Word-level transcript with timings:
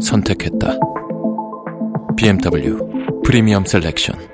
선택했다. 0.00 0.78
BMW 2.16 3.22
프리미엄 3.24 3.64
셀렉션. 3.64 4.29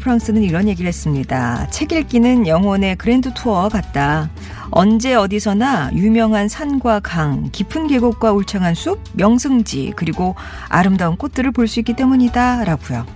프랑스는 0.00 0.42
이런 0.42 0.66
얘기를 0.68 0.88
했습니다. 0.88 1.68
책 1.70 1.92
읽기는 1.92 2.46
영혼의 2.46 2.96
그랜드 2.96 3.32
투어 3.34 3.68
같다. 3.68 4.30
언제 4.70 5.14
어디서나 5.14 5.90
유명한 5.94 6.48
산과 6.48 7.00
강, 7.00 7.50
깊은 7.52 7.86
계곡과 7.88 8.32
울창한 8.32 8.74
숲, 8.74 9.00
명승지, 9.14 9.92
그리고 9.96 10.34
아름다운 10.68 11.16
꽃들을 11.16 11.50
볼 11.52 11.68
수 11.68 11.80
있기 11.80 11.94
때문이다. 11.94 12.64
라고요. 12.64 13.06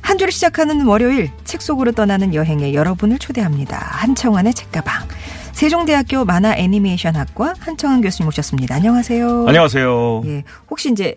한 0.00 0.16
주를 0.16 0.32
시작하는 0.32 0.86
월요일 0.86 1.30
책 1.44 1.60
속으로 1.60 1.92
떠나는 1.92 2.34
여행에 2.34 2.72
여러분을 2.72 3.18
초대합니다. 3.18 3.76
한청환의 3.76 4.54
책가방. 4.54 5.06
세종대학교 5.52 6.24
만화 6.24 6.54
애니메이션 6.56 7.16
학과 7.16 7.52
한청환 7.58 8.00
교수님 8.00 8.28
오셨습니다. 8.28 8.76
안녕하세요. 8.76 9.46
안녕하세요. 9.46 10.22
예. 10.26 10.44
혹시 10.70 10.90
이제 10.90 11.16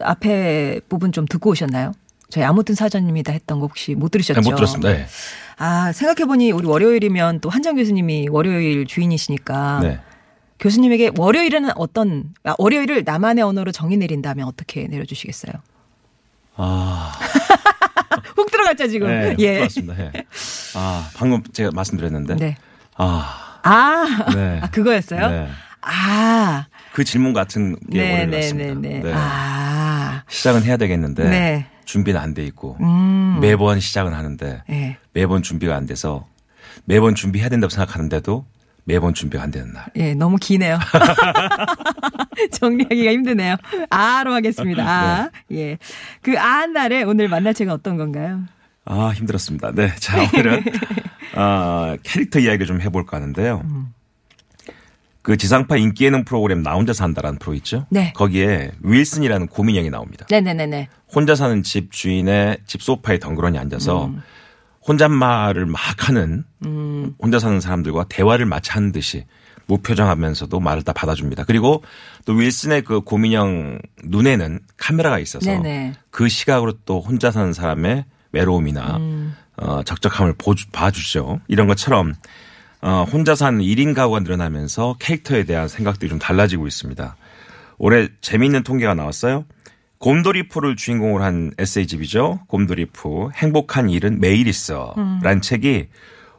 앞에 0.00 0.80
부분 0.88 1.10
좀 1.10 1.26
듣고 1.26 1.50
오셨나요? 1.50 1.92
저희 2.30 2.44
아무튼 2.44 2.74
사전입니다 2.74 3.32
했던 3.32 3.60
거 3.60 3.66
혹시 3.66 3.94
못 3.94 4.10
들으셨죠? 4.10 4.40
네, 4.40 4.50
못 4.50 4.56
들었습니다. 4.56 4.92
네. 4.92 5.06
아, 5.58 5.92
생각해보니 5.92 6.52
우리 6.52 6.66
월요일이면 6.66 7.40
또 7.40 7.50
한정 7.50 7.76
교수님이 7.76 8.28
월요일 8.30 8.86
주인이시니까 8.86 9.80
네. 9.82 10.00
교수님에게 10.58 11.12
월요일에는 11.16 11.70
어떤, 11.76 12.32
아, 12.44 12.54
월요일을 12.58 13.04
나만의 13.04 13.42
언어로 13.42 13.72
정의 13.72 13.96
내린다면 13.96 14.46
어떻게 14.46 14.86
내려주시겠어요? 14.88 15.52
아, 16.56 17.12
훅 18.36 18.50
들어갔죠, 18.50 18.88
지금? 18.88 19.08
네, 19.08 19.34
예. 19.38 19.54
들었습니다. 19.54 19.94
네. 19.94 20.12
아, 20.74 21.08
방금 21.14 21.42
제가 21.52 21.70
말씀드렸는데. 21.72 22.36
네. 22.36 22.56
아, 22.96 23.58
아, 23.62 24.32
네. 24.34 24.60
아, 24.62 24.68
그거였어요? 24.68 25.28
네. 25.28 25.48
아, 25.80 26.66
그 26.92 27.04
질문 27.04 27.32
같은 27.32 27.76
게 27.90 28.02
네, 28.02 28.14
오늘 28.14 28.30
네, 28.30 28.36
왔습니다. 28.36 28.74
네, 28.80 29.00
네. 29.02 29.12
아, 29.14 30.22
시작은 30.28 30.64
해야 30.64 30.76
되겠는데 30.76 31.28
네. 31.28 31.66
준비는 31.90 32.20
안 32.20 32.34
돼 32.34 32.44
있고 32.44 32.76
음. 32.80 33.38
매번 33.40 33.80
시작은 33.80 34.14
하는데 34.14 34.62
예. 34.70 34.96
매번 35.12 35.42
준비가 35.42 35.74
안 35.74 35.86
돼서 35.86 36.26
매번 36.84 37.14
준비해야 37.16 37.48
된다고 37.48 37.70
생각하는데도 37.70 38.44
매번 38.84 39.12
준비가 39.12 39.42
안 39.42 39.50
되는 39.50 39.72
날. 39.72 39.86
예, 39.96 40.14
너무 40.14 40.36
기네요. 40.40 40.78
정리하기가 42.52 43.10
힘드네요. 43.12 43.56
아로 43.90 44.32
하겠습니다. 44.34 44.82
아. 44.86 45.30
네. 45.48 45.56
예. 45.58 45.78
그 46.22 46.38
아한 46.38 46.72
날에 46.72 47.02
오늘 47.02 47.28
만날 47.28 47.54
책은 47.54 47.72
어떤 47.72 47.96
건가요? 47.96 48.42
아, 48.84 49.12
힘들었습니다. 49.14 49.72
네. 49.72 49.92
자, 49.96 50.22
오늘은, 50.32 50.64
아, 51.34 51.96
캐릭터 52.02 52.38
이야기를 52.38 52.66
좀 52.66 52.80
해볼까 52.80 53.16
하는데요. 53.18 53.62
그 55.22 55.36
지상파 55.36 55.76
인기 55.76 56.06
예능 56.06 56.24
프로그램 56.24 56.62
나 56.62 56.72
혼자 56.72 56.92
산다라는 56.92 57.38
프로 57.38 57.54
있죠? 57.54 57.86
네. 57.90 58.12
거기에 58.14 58.72
윌슨이라는 58.82 59.48
고민형이 59.48 59.90
나옵니다. 59.90 60.26
네네네네. 60.30 60.88
혼자 61.14 61.34
사는 61.34 61.62
집 61.62 61.92
주인의 61.92 62.58
집 62.66 62.82
소파에 62.82 63.18
덩그러니 63.18 63.58
앉아서 63.58 64.12
혼잣말을 64.86 65.66
막 65.66 65.80
하는 66.08 66.44
혼자 67.20 67.38
사는 67.38 67.60
사람들과 67.60 68.06
대화를 68.08 68.46
마치 68.46 68.70
하는 68.70 68.92
듯이 68.92 69.26
무표정하면서도 69.66 70.58
말을 70.58 70.82
다 70.82 70.92
받아줍니다. 70.92 71.44
그리고 71.44 71.84
또 72.24 72.32
윌슨의 72.32 72.82
그 72.82 73.00
고민형 73.00 73.78
눈에는 74.04 74.60
카메라가 74.76 75.18
있어서 75.18 75.46
네네. 75.50 75.92
그 76.10 76.28
시각으로 76.28 76.72
또 76.84 77.00
혼자 77.00 77.30
사는 77.30 77.52
사람의 77.52 78.04
외로움이나 78.32 78.96
음. 78.96 79.36
어, 79.56 79.82
적적함을 79.82 80.34
보주, 80.38 80.70
봐주죠. 80.70 81.40
이런 81.46 81.66
것처럼 81.66 82.14
어, 82.82 83.04
혼자 83.10 83.34
사는 83.34 83.60
1인 83.60 83.94
가구가 83.94 84.20
늘어나면서 84.20 84.96
캐릭터에 84.98 85.44
대한 85.44 85.68
생각들이 85.68 86.08
좀 86.08 86.18
달라지고 86.18 86.66
있습니다. 86.66 87.16
올해 87.78 88.08
재미있는 88.20 88.62
통계가 88.62 88.94
나왔어요. 88.94 89.44
곰돌이푸를 89.98 90.76
주인공으로 90.76 91.22
한 91.22 91.52
에세이집이죠. 91.58 92.40
곰돌이푸 92.46 93.30
행복한 93.34 93.90
일은 93.90 94.18
매일 94.18 94.46
있어 94.48 94.94
라는 95.22 95.42
책이 95.42 95.88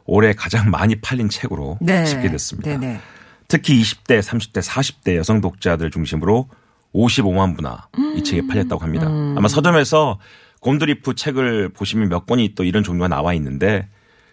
올해 0.04 0.32
가장 0.32 0.70
많이 0.70 0.96
팔린 0.96 1.28
책으로 1.28 1.78
네. 1.80 2.04
집계됐습니다. 2.04 2.78
네네. 2.78 3.00
특히 3.46 3.80
20대, 3.80 4.20
30대, 4.20 4.62
40대 4.62 5.16
여성 5.16 5.40
독자들 5.40 5.90
중심으로 5.92 6.48
55만 6.92 7.56
부나 7.56 7.88
이 8.16 8.24
책이 8.24 8.48
팔렸다고 8.48 8.82
합니다. 8.82 9.06
아마 9.06 9.46
서점에서 9.46 10.18
곰돌이푸 10.60 11.14
책을 11.14 11.68
보시면 11.70 12.08
몇 12.08 12.26
권이 12.26 12.54
또 12.54 12.64
이런 12.64 12.82
종류가 12.82 13.08
나와 13.08 13.32
있는데 13.34 13.88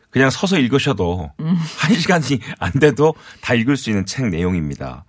그냥 0.09 0.29
서서 0.29 0.57
읽으셔도 0.57 1.31
한 1.37 1.95
시간이 1.95 2.39
안 2.59 2.71
돼도 2.73 3.13
다 3.41 3.53
읽을 3.53 3.77
수 3.77 3.89
있는 3.89 4.05
책 4.05 4.29
내용입니다. 4.29 5.05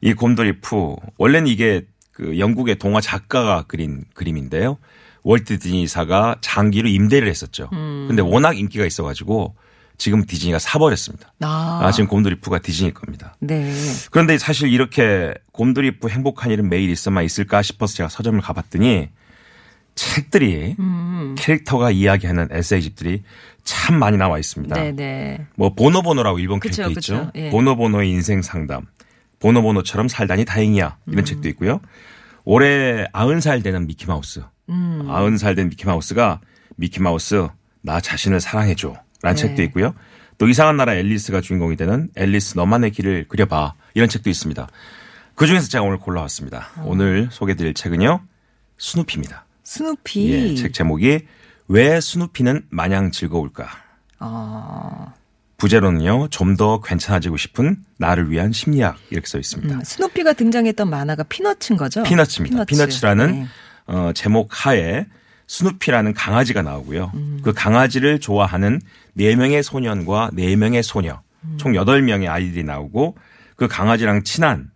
이 0.00 0.14
곰돌이푸 0.14 0.96
원래는 1.18 1.48
이게 1.48 1.82
그 2.12 2.38
영국의 2.38 2.76
동화 2.76 3.00
작가가 3.00 3.62
그린 3.62 4.04
그림인데요. 4.14 4.78
월트 5.22 5.58
디즈니사가 5.58 6.36
장기로 6.40 6.88
임대를 6.88 7.28
했었죠. 7.28 7.68
근데 7.70 8.22
워낙 8.22 8.58
인기가 8.58 8.86
있어가지고 8.86 9.54
지금 9.98 10.24
디즈니가 10.24 10.58
사버렸습니다. 10.60 11.34
아. 11.40 11.80
아, 11.82 11.90
지금 11.90 12.08
곰돌이푸가 12.08 12.60
디즈니 12.60 12.94
겁니다. 12.94 13.36
네. 13.40 13.74
그런데 14.10 14.38
사실 14.38 14.72
이렇게 14.72 15.34
곰돌이푸 15.52 16.08
행복한 16.08 16.52
일은 16.52 16.68
매일 16.68 16.88
있어만 16.88 17.24
있을까 17.24 17.62
싶어서 17.62 17.94
제가 17.94 18.08
서점을 18.08 18.40
가봤더니 18.40 19.08
책들이 19.98 20.76
음. 20.78 21.34
캐릭터가 21.36 21.90
이야기하는 21.90 22.48
에세이집들이 22.52 23.24
참 23.64 23.98
많이 23.98 24.16
나와 24.16 24.38
있습니다. 24.38 24.72
네네. 24.74 25.46
뭐 25.56 25.74
보노보노라고 25.74 26.38
일본 26.38 26.60
그쵸, 26.60 26.82
캐릭터 26.82 26.94
그쵸. 27.00 27.14
있죠. 27.14 27.30
예. 27.34 27.50
보노보노의 27.50 28.08
인생 28.08 28.40
상담. 28.40 28.86
보노보노처럼 29.40 30.06
살다니 30.06 30.44
다행이야. 30.44 30.96
음. 31.04 31.12
이런 31.12 31.24
책도 31.24 31.48
있고요. 31.48 31.80
올해 32.44 33.06
90살 33.12 33.64
되는 33.64 33.88
미키마우스. 33.88 34.44
음. 34.68 35.02
90살 35.08 35.56
된 35.56 35.68
미키마우스가 35.68 36.40
미키마우스 36.76 37.48
나 37.82 38.00
자신을 38.00 38.40
사랑해줘. 38.40 38.94
라는 39.22 39.36
네. 39.36 39.42
책도 39.48 39.62
있고요. 39.64 39.94
또 40.38 40.46
이상한 40.46 40.76
나라 40.76 40.94
앨리스가 40.94 41.40
주인공이 41.40 41.74
되는 41.76 42.08
앨리스 42.14 42.56
너만의 42.56 42.92
길을 42.92 43.26
그려봐. 43.26 43.74
이런 43.94 44.08
책도 44.08 44.30
있습니다. 44.30 44.68
그 45.34 45.46
중에서 45.48 45.68
제가 45.68 45.82
오늘 45.82 45.98
골라왔습니다. 45.98 46.68
어. 46.76 46.84
오늘 46.86 47.28
소개드릴 47.32 47.74
책은요. 47.74 48.20
스누피입니다. 48.78 49.44
스누피. 49.68 50.32
예, 50.32 50.54
책 50.54 50.72
제목이 50.72 51.20
왜 51.68 52.00
스누피는 52.00 52.62
마냥 52.70 53.10
즐거울까? 53.10 53.68
어, 54.18 55.12
부제로는요, 55.58 56.28
좀 56.30 56.56
더 56.56 56.80
괜찮아지고 56.80 57.36
싶은 57.36 57.76
나를 57.98 58.30
위한 58.30 58.50
심리학 58.50 58.96
이렇게 59.10 59.26
써 59.26 59.38
있습니다. 59.38 59.74
음, 59.74 59.84
스누피가 59.84 60.32
등장했던 60.32 60.88
만화가 60.88 61.24
피너츠인 61.24 61.76
거죠? 61.76 62.02
피너츠입니다. 62.02 62.64
피너츠. 62.64 63.04
라는 63.04 63.32
네. 63.32 63.46
어, 63.86 64.12
제목 64.14 64.48
하에 64.66 65.04
스누피라는 65.46 66.14
강아지가 66.14 66.62
나오고요. 66.62 67.12
음. 67.14 67.40
그 67.42 67.52
강아지를 67.52 68.20
좋아하는 68.20 68.80
4명의 69.18 69.62
소년과 69.62 70.30
4명의 70.32 70.82
소녀, 70.82 71.20
음. 71.44 71.58
총 71.58 71.72
8명의 71.72 72.30
아이들이 72.30 72.64
나오고 72.64 73.18
그 73.56 73.68
강아지랑 73.68 74.24
친한 74.24 74.70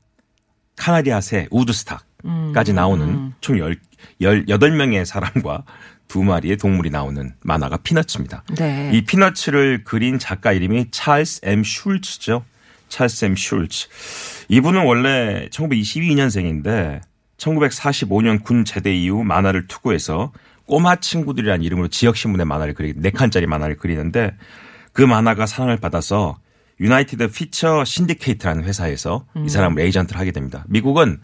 카나리아 0.77 1.23
새 1.23 1.49
우드스탁까지 1.51 2.75
나오는 2.75 3.33
총 3.41 3.57
10, 3.57 3.81
18명의 4.21 5.05
사람과 5.05 5.65
두 6.09 6.23
마리의 6.23 6.59
동물이 6.59 6.91
나오는 6.91 7.33
만화가 7.43 7.79
피너츠입니다. 7.79 8.45
네. 8.59 8.91
이 8.93 9.03
피너츠를 9.05 9.85
그린 9.85 10.19
작가 10.19 10.53
이름이 10.53 10.91
찰스 10.91 11.41
M 11.45 11.63
슐츠죠. 11.65 12.45
찰스 12.89 13.25
M 13.25 13.35
슐츠. 13.35 13.89
이분은 14.49 14.85
원래 14.85 15.49
1922년생인데 15.51 17.01
1945년 17.39 18.45
군 18.45 18.65
제대 18.65 18.95
이후 18.95 19.25
만화를 19.25 19.67
투고해서 19.67 20.33
꼬마 20.67 20.97
친구들이라는 20.97 21.65
이름으로 21.65 21.89
지역신문의 21.89 22.47
만화를 22.47 22.75
그리, 22.75 22.95
4칸짜리 22.95 23.47
만화를 23.47 23.77
그리는데 23.77 24.37
그 24.93 25.03
만화가 25.03 25.47
사랑을 25.47 25.79
받아서 25.79 26.39
유나이티드 26.81 27.31
피처 27.31 27.85
신디케이트라는 27.85 28.65
회사에서 28.65 29.25
이 29.45 29.49
사람을 29.49 29.83
에이전트를 29.83 30.21
하게 30.21 30.33
됩니다. 30.33 30.65
미국은 30.69 31.21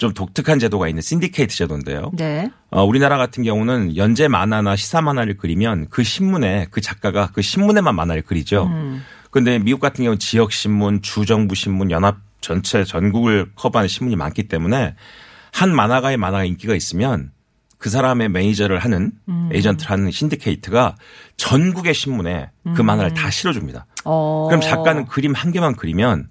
좀 0.00 0.14
독특한 0.14 0.58
제도가 0.58 0.88
있는 0.88 1.02
신디케이트 1.02 1.54
제도인데요. 1.54 2.10
네. 2.14 2.50
어, 2.70 2.82
우리나라 2.82 3.18
같은 3.18 3.44
경우는 3.44 3.96
연재 3.96 4.28
만화나 4.28 4.74
시사 4.74 5.02
만화를 5.02 5.36
그리면 5.36 5.88
그 5.90 6.02
신문에 6.02 6.68
그 6.70 6.80
작가가 6.80 7.30
그 7.32 7.42
신문에만 7.42 7.94
만화를 7.94 8.22
그리죠. 8.22 8.70
근데 9.30 9.58
미국 9.58 9.78
같은 9.78 10.02
경우는 10.02 10.18
지역 10.18 10.52
신문, 10.52 11.02
주정부 11.02 11.54
신문, 11.54 11.90
연합 11.90 12.16
전체 12.40 12.82
전국을 12.82 13.50
커버하는 13.54 13.88
신문이 13.88 14.16
많기 14.16 14.44
때문에 14.44 14.96
한 15.52 15.76
만화가의 15.76 16.16
만화가 16.16 16.44
인기가 16.44 16.74
있으면 16.74 17.30
그 17.76 17.90
사람의 17.90 18.30
매니저를 18.30 18.78
하는 18.78 19.12
에이전트를 19.52 19.90
하는 19.90 20.10
신디케이트가 20.10 20.96
전국의 21.36 21.92
신문에 21.92 22.50
그 22.74 22.80
만화를 22.80 23.12
다 23.12 23.30
실어줍니다. 23.30 23.84
어. 24.06 24.46
그럼 24.48 24.62
작가는 24.62 25.04
그림 25.04 25.34
한 25.34 25.52
개만 25.52 25.76
그리면 25.76 26.28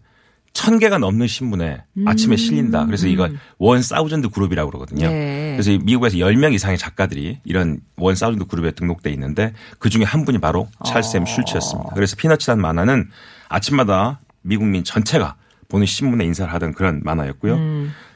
천 0.54 0.80
개가 0.80 0.98
넘는 0.98 1.28
신문에 1.28 1.84
아침에 2.06 2.36
실린다. 2.36 2.86
그래서 2.86 3.08
이거 3.08 3.30
one 3.58 3.82
thousand 3.82 4.30
그룹이라고 4.30 4.70
그러거든요. 4.70 5.08
네. 5.08 5.52
그래서 5.54 5.72
이 5.72 5.78
미국에서 5.80 6.18
10명 6.18 6.54
이상의 6.54 6.78
작가들이 6.78 7.40
이런 7.44 7.80
one 7.98 8.16
thousand 8.16 8.46
그룹에 8.46 8.72
등록돼 8.72 9.12
있는데 9.12 9.54
그 9.78 9.90
중에 9.90 10.04
한 10.04 10.26
분이 10.26 10.40
바로 10.40 10.68
찰스 10.86 11.18
엠 11.18 11.26
슐츠였습니다. 11.26 11.92
그래서 11.94 12.16
피너츠라는 12.16 12.62
만화는 12.62 13.10
아침마다 13.48 14.20
미국민 14.42 14.84
전체가 14.84 15.36
보는 15.68 15.86
신문에 15.86 16.26
인사를 16.26 16.52
하던 16.54 16.74
그런 16.74 17.02
만화였고요. 17.04 17.58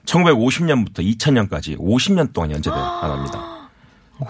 1950년부터 0.05 0.99
2000년까지 0.99 1.77
50년 1.77 2.33
동안 2.33 2.51
연재된 2.51 2.77
만화입니다. 2.77 3.53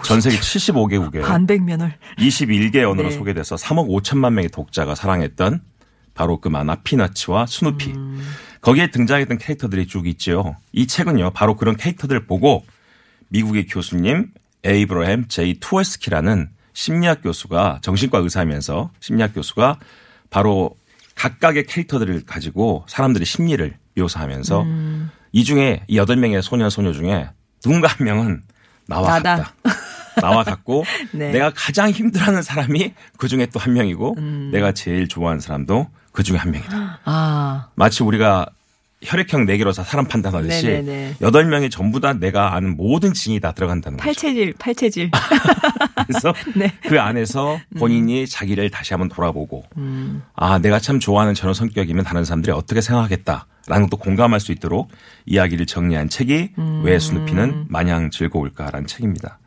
전 0.04 0.20
세계 0.20 0.36
75개국에 0.38 1.22
반백면을. 1.22 1.94
21개 2.18 2.82
언어로 2.82 3.08
네. 3.08 3.10
소개돼서 3.10 3.56
3억 3.56 3.88
5천만 3.88 4.32
명의 4.32 4.48
독자가 4.48 4.94
사랑했던 4.94 5.60
바로 6.14 6.40
그 6.40 6.48
만화 6.48 6.76
피너츠와 6.76 7.46
스누피. 7.46 7.92
거기에 8.60 8.90
등장했던 8.90 9.38
캐릭터들이 9.38 9.86
쭉 9.86 10.06
있죠. 10.06 10.56
이 10.72 10.86
책은요, 10.86 11.30
바로 11.30 11.56
그런 11.56 11.76
캐릭터들을 11.76 12.26
보고 12.26 12.64
미국의 13.28 13.66
교수님 13.66 14.28
에이브러햄 14.64 15.26
제이 15.28 15.54
투어스키라는 15.60 16.48
심리학 16.72 17.22
교수가 17.22 17.80
정신과 17.82 18.18
의사면서 18.18 18.90
심리학 19.00 19.34
교수가 19.34 19.78
바로 20.30 20.76
각각의 21.14 21.66
캐릭터들을 21.66 22.24
가지고 22.26 22.84
사람들의 22.88 23.26
심리를 23.26 23.76
묘사하면서 23.96 24.66
이 25.32 25.44
중에 25.44 25.84
이 25.86 25.96
여덟 25.98 26.16
명의 26.16 26.42
소년 26.42 26.70
소녀 26.70 26.92
중에 26.92 27.28
누군가 27.62 27.88
한 27.88 28.04
명은 28.04 28.42
나와 28.86 29.18
나다. 29.18 29.36
같다. 29.36 29.80
나와 30.20 30.42
같고 30.44 30.84
네. 31.12 31.30
내가 31.32 31.52
가장 31.54 31.90
힘들어하는 31.90 32.42
사람이 32.42 32.94
그 33.16 33.28
중에 33.28 33.46
또 33.46 33.60
한 33.60 33.72
명이고 33.74 34.14
음. 34.18 34.50
내가 34.52 34.72
제일 34.72 35.08
좋아하는 35.08 35.40
사람도 35.40 35.88
그 36.14 36.22
중에 36.22 36.38
한 36.38 36.52
명이다. 36.52 37.00
아. 37.04 37.66
마치 37.74 38.02
우리가 38.04 38.46
혈액형 39.02 39.44
네 39.44 39.58
개로서 39.58 39.82
사람 39.82 40.06
판단하듯이 40.06 40.66
네네네. 40.66 41.16
여덟 41.20 41.44
명이 41.44 41.68
전부 41.68 42.00
다 42.00 42.14
내가 42.14 42.54
아는 42.54 42.74
모든 42.76 43.12
진이 43.12 43.40
다 43.40 43.52
들어간다는 43.52 43.98
거죠. 43.98 44.06
팔체질, 44.06 44.54
팔체질. 44.58 45.10
그래서 46.06 46.32
네. 46.56 46.72
그 46.82 46.98
안에서 47.00 47.60
본인이 47.76 48.26
자기를 48.26 48.70
다시 48.70 48.94
한번 48.94 49.10
돌아보고 49.10 49.64
아 50.34 50.58
내가 50.58 50.78
참 50.78 51.00
좋아하는 51.00 51.34
저런 51.34 51.52
성격이면 51.52 52.04
다른 52.04 52.24
사람들이 52.24 52.52
어떻게 52.52 52.80
생각하겠다 52.80 53.46
라는 53.66 53.88
것도 53.88 54.00
공감할 54.00 54.40
수 54.40 54.52
있도록 54.52 54.90
이야기를 55.26 55.66
정리한 55.66 56.08
책이 56.08 56.50
왜 56.84 56.98
스누피는 56.98 57.66
마냥 57.68 58.10
즐거울까라는 58.10 58.86
책입니다. 58.86 59.38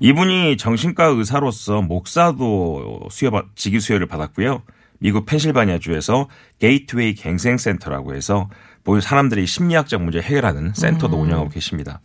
이분이 0.00 0.56
정신과 0.56 1.04
의사로서 1.06 1.80
목사도 1.80 3.08
수여 3.10 3.30
직위 3.54 3.78
수여를 3.80 4.06
받았고요. 4.06 4.62
미국 5.02 5.26
펜실바니아주에서 5.26 6.28
게이트웨이 6.60 7.14
갱생센터라고 7.14 8.14
해서 8.14 8.48
뭐 8.84 9.00
사람들이 9.00 9.46
심리학적 9.46 10.00
문제 10.00 10.20
해결하는 10.20 10.74
센터도 10.74 11.20
운영하고 11.20 11.48
계십니다. 11.48 12.00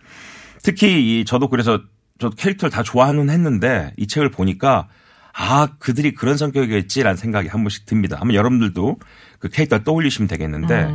특히 0.63 1.19
이 1.19 1.25
저도 1.25 1.47
그래서 1.47 1.79
저 2.19 2.31
캐릭터를 2.31 2.71
다 2.71 2.81
좋아하는 2.81 3.29
했는데 3.29 3.93
이 3.97 4.07
책을 4.07 4.31
보니까 4.31 4.87
아 5.31 5.67
그들이 5.77 6.15
그런 6.15 6.37
성격이겠지라는 6.37 7.17
생각이 7.17 7.47
한 7.47 7.63
번씩 7.63 7.85
듭니다. 7.85 8.17
한번 8.19 8.33
여러분들도 8.33 8.97
그 9.37 9.49
캐릭터를 9.49 9.83
떠올리시면 9.83 10.27
되겠는데 10.27 10.91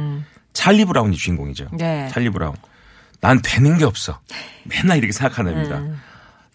찰리 0.52 0.84
브라운이 0.84 1.16
주인공이죠. 1.16 1.68
네. 1.78 2.08
찰리 2.10 2.30
브라운. 2.30 2.56
난 3.20 3.40
되는 3.40 3.78
게 3.78 3.84
없어. 3.84 4.18
맨날 4.64 4.98
이렇게 4.98 5.12
생각하는 5.12 5.52
애입니다. 5.52 5.82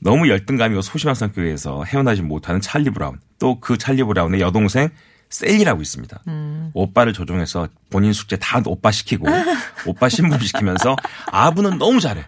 너무 0.02 0.28
열등감이고 0.28 0.82
소심한 0.82 1.16
성격에서 1.16 1.86
헤어나지 1.86 2.22
못하는 2.22 2.60
찰리 2.60 2.90
브라운. 2.90 3.18
또 3.40 3.62
그 3.62 3.78
찰리 3.78 4.04
브라운의 4.04 4.42
여동생 4.42 4.90
셀리라고 5.30 5.82
있습니다. 5.82 6.22
오빠를 6.74 7.14
조종해서 7.14 7.68
본인 7.90 8.14
숙제 8.14 8.38
다 8.38 8.62
오빠 8.66 8.92
시키고 8.92 9.28
오빠 9.86 10.10
심부름 10.10 10.40
시키면서 10.40 10.96
아부는 11.32 11.78
너무 11.78 12.00
잘해. 12.00 12.24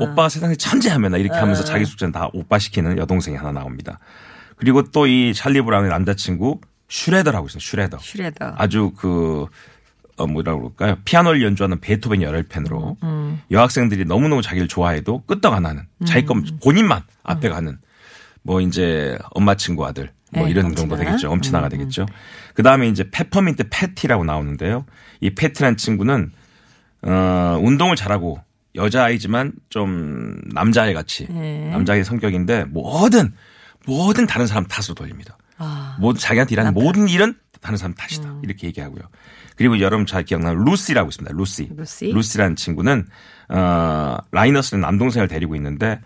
오빠가 0.00 0.28
세상에 0.28 0.54
천재야 0.56 0.89
하면 0.89 1.14
이렇게 1.20 1.36
하면서 1.38 1.62
자기 1.64 1.84
숙제는 1.84 2.12
다 2.12 2.28
오빠 2.32 2.58
시키는 2.58 2.98
여동생이 2.98 3.36
하나 3.36 3.52
나옵니다. 3.52 3.98
그리고 4.56 4.82
또 4.90 5.06
이 5.06 5.32
찰리 5.34 5.60
브라운의 5.60 5.90
남자친구 5.90 6.60
슈레더라고 6.88 7.46
있어요. 7.48 7.60
슈레더. 7.60 7.98
슈레더. 7.98 8.54
아주 8.56 8.92
그, 8.96 9.46
어, 10.16 10.26
뭐라고 10.26 10.72
그럴까요? 10.74 10.96
피아노를 11.04 11.42
연주하는 11.42 11.80
베토벤 11.80 12.22
열혈 12.22 12.44
팬으로 12.44 12.96
여학생들이 13.50 14.04
너무너무 14.06 14.42
자기를 14.42 14.66
좋아해도 14.68 15.22
끄떡 15.26 15.52
안 15.52 15.66
하는 15.66 15.84
자기 16.06 16.24
것 16.24 16.34
본인만 16.62 17.02
앞에 17.22 17.50
가는 17.50 17.78
뭐 18.42 18.60
이제 18.62 19.16
엄마 19.30 19.54
친구 19.54 19.86
아들 19.86 20.10
뭐 20.32 20.44
네, 20.44 20.50
이런 20.50 20.74
정도 20.74 20.94
엄친아. 20.94 20.96
되겠죠. 21.10 21.30
엄친아가 21.30 21.68
되겠죠. 21.68 22.06
그 22.54 22.62
다음에 22.62 22.88
이제 22.88 23.08
페퍼민트 23.10 23.64
패티라고 23.70 24.24
나오는데요. 24.24 24.84
이 25.20 25.30
패티란 25.30 25.76
친구는 25.76 26.32
어, 27.02 27.58
운동을 27.62 27.96
잘하고 27.96 28.40
여자아이지만 28.74 29.52
좀 29.70 30.40
남자애 30.52 30.92
같이 30.92 31.26
네. 31.30 31.70
남자의 31.70 32.04
성격인데 32.04 32.64
뭐든 32.64 33.32
뭐든 33.86 34.26
다른 34.26 34.46
사람 34.46 34.66
탓으로 34.66 34.94
돌립니다. 34.94 35.36
아. 35.56 35.96
모든 35.98 36.20
자기한테 36.20 36.54
일하는 36.54 36.74
모든 36.74 37.08
일은 37.08 37.34
다른 37.60 37.76
사람 37.76 37.94
탓이다. 37.94 38.40
이렇게 38.42 38.66
얘기하고요. 38.68 39.02
그리고 39.56 39.80
여러분 39.80 40.06
잘 40.06 40.22
기억나는 40.22 40.64
루시라고 40.64 41.08
있습니다. 41.08 41.34
루시. 41.36 41.70
루시. 41.74 42.12
루시라는 42.12 42.54
친구는 42.54 43.06
어 43.48 44.16
라이너스는 44.30 44.80
남동생을 44.80 45.26
데리고 45.26 45.56
있는데 45.56 46.00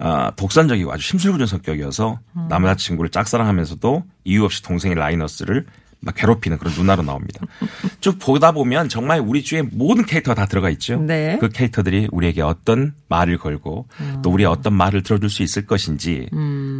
어 0.00 0.30
독선적이고 0.34 0.92
아주 0.92 1.02
심술궂은 1.02 1.46
성격이어서 1.46 2.18
남자친구를 2.48 3.10
짝사랑하면서도 3.10 4.02
이유 4.24 4.44
없이 4.44 4.62
동생의 4.62 4.96
라이너스를 4.96 5.66
막 6.00 6.14
괴롭히는 6.14 6.56
그런 6.56 6.72
누나로 6.74 7.02
나옵니다. 7.02 7.44
쭉 8.00 8.18
보다 8.18 8.52
보면 8.52 8.88
정말 8.88 9.20
우리 9.20 9.42
주위에 9.42 9.62
모든 9.70 10.06
캐릭터가 10.06 10.34
다 10.34 10.46
들어가 10.46 10.70
있죠. 10.70 10.98
네. 10.98 11.36
그 11.38 11.50
캐릭터들이 11.50 12.08
우리에게 12.10 12.40
어떤 12.40 12.94
말을 13.08 13.36
걸고 13.36 13.86
또 14.22 14.30
우리의 14.30 14.48
어떤 14.48 14.72
말을 14.72 15.02
들어줄 15.02 15.28
수 15.28 15.42
있을 15.42 15.66
것인지 15.66 16.28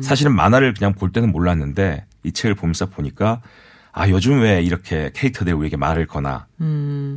사실은 0.02 0.34
만화를 0.34 0.72
그냥 0.72 0.94
볼 0.94 1.12
때는 1.12 1.30
몰랐는데 1.30 2.06
이 2.24 2.32
책을 2.32 2.54
보면서 2.54 2.86
보니까 2.86 3.42
아 3.92 4.08
요즘 4.08 4.40
왜 4.40 4.62
이렇게 4.62 5.10
캐릭터들이 5.14 5.54
우리에게 5.54 5.76
말을 5.76 6.06
거나 6.06 6.46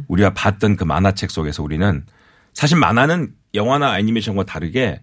우리가 0.07 0.33
봤던 0.33 0.75
그 0.75 0.83
만화책 0.83 1.31
속에서 1.31 1.63
우리는 1.63 2.03
사실 2.53 2.77
만화는 2.77 3.33
영화나 3.53 3.97
애니메이션과 3.97 4.43
다르게 4.43 4.99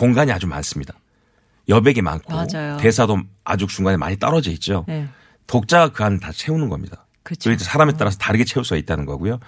공간이 0.00 0.32
아주 0.32 0.46
많습니다. 0.46 0.94
여백이 1.68 2.00
많고 2.00 2.32
맞아요. 2.34 2.78
대사도 2.78 3.18
아주 3.44 3.66
중간에 3.66 3.98
많이 3.98 4.18
떨어져 4.18 4.50
있죠. 4.52 4.86
네. 4.88 5.06
독자가 5.46 5.92
그 5.92 6.09
안 6.09 6.21
다 6.21 6.32
채우는 6.32 6.70
겁니다. 6.70 7.06
그렇죠. 7.22 7.54
사람에 7.58 7.92
따라서 7.98 8.16
다르게 8.16 8.44
채울 8.44 8.64
수가 8.64 8.78
있다는 8.78 9.04
거고요. 9.04 9.40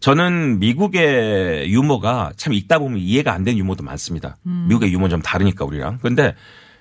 저는 0.00 0.58
미국의 0.58 1.72
유머가 1.72 2.32
참 2.36 2.52
읽다 2.52 2.78
보면 2.78 2.98
이해가 2.98 3.32
안 3.32 3.44
되는 3.44 3.58
유머도 3.58 3.82
많습니다. 3.82 4.36
미국의 4.42 4.92
유머는 4.92 5.08
좀 5.08 5.22
다르니까 5.22 5.64
우리랑. 5.64 6.00
그런데 6.02 6.34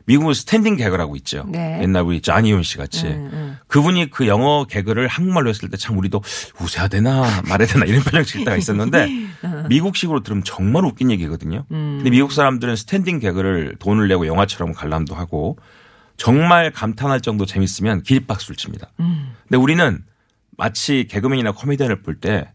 미국은 0.06 0.34
standing 0.34 0.76
개그라고 0.76 1.16
있죠. 1.18 1.46
네. 1.48 1.80
옛날 1.82 2.04
우리 2.04 2.22
자니온 2.22 2.64
씨 2.64 2.78
같이 2.78 3.06
음, 3.08 3.30
음. 3.34 3.58
그분이 3.68 4.10
그 4.10 4.28
영어 4.28 4.66
개그를 4.66 5.08
한국말로 5.08 5.50
했을 5.50 5.70
때 5.70 5.78
참 5.78 5.98
우리도 5.98 6.22
웃어야 6.60 6.88
되나 6.88 7.42
말아야 7.48 7.68
되나 7.68 7.86
이런 7.86 8.02
표정 8.04 8.24
지을 8.24 8.44
때가 8.46 8.56
있었는데 8.58 9.08
미국식으로 9.70 10.22
들으면 10.24 10.44
정말 10.44 10.86
웃긴 10.86 11.10
얘기거든요. 11.12 11.66
음. 11.72 11.96
근데 11.98 12.10
미국 12.10 12.32
사람들은 12.32 12.76
standing 12.76 13.20
개그를 13.20 13.76
돈을 13.80 14.08
내고 14.08 14.28
영화처럼 14.28 14.74
관람도 14.74 15.16
하고 15.16 15.58
정말 16.18 16.72
감탄할 16.72 17.22
정도 17.22 17.46
재밌으면 17.46 18.04
기립박수를 18.04 18.56
칩니다. 18.56 18.90
음. 19.00 19.34
근데 19.48 19.58
우리는 19.58 20.04
마치 20.58 21.08
개그맨이나 21.10 21.52
코미디언을 21.54 22.02
볼 22.04 22.20
때 22.20 22.52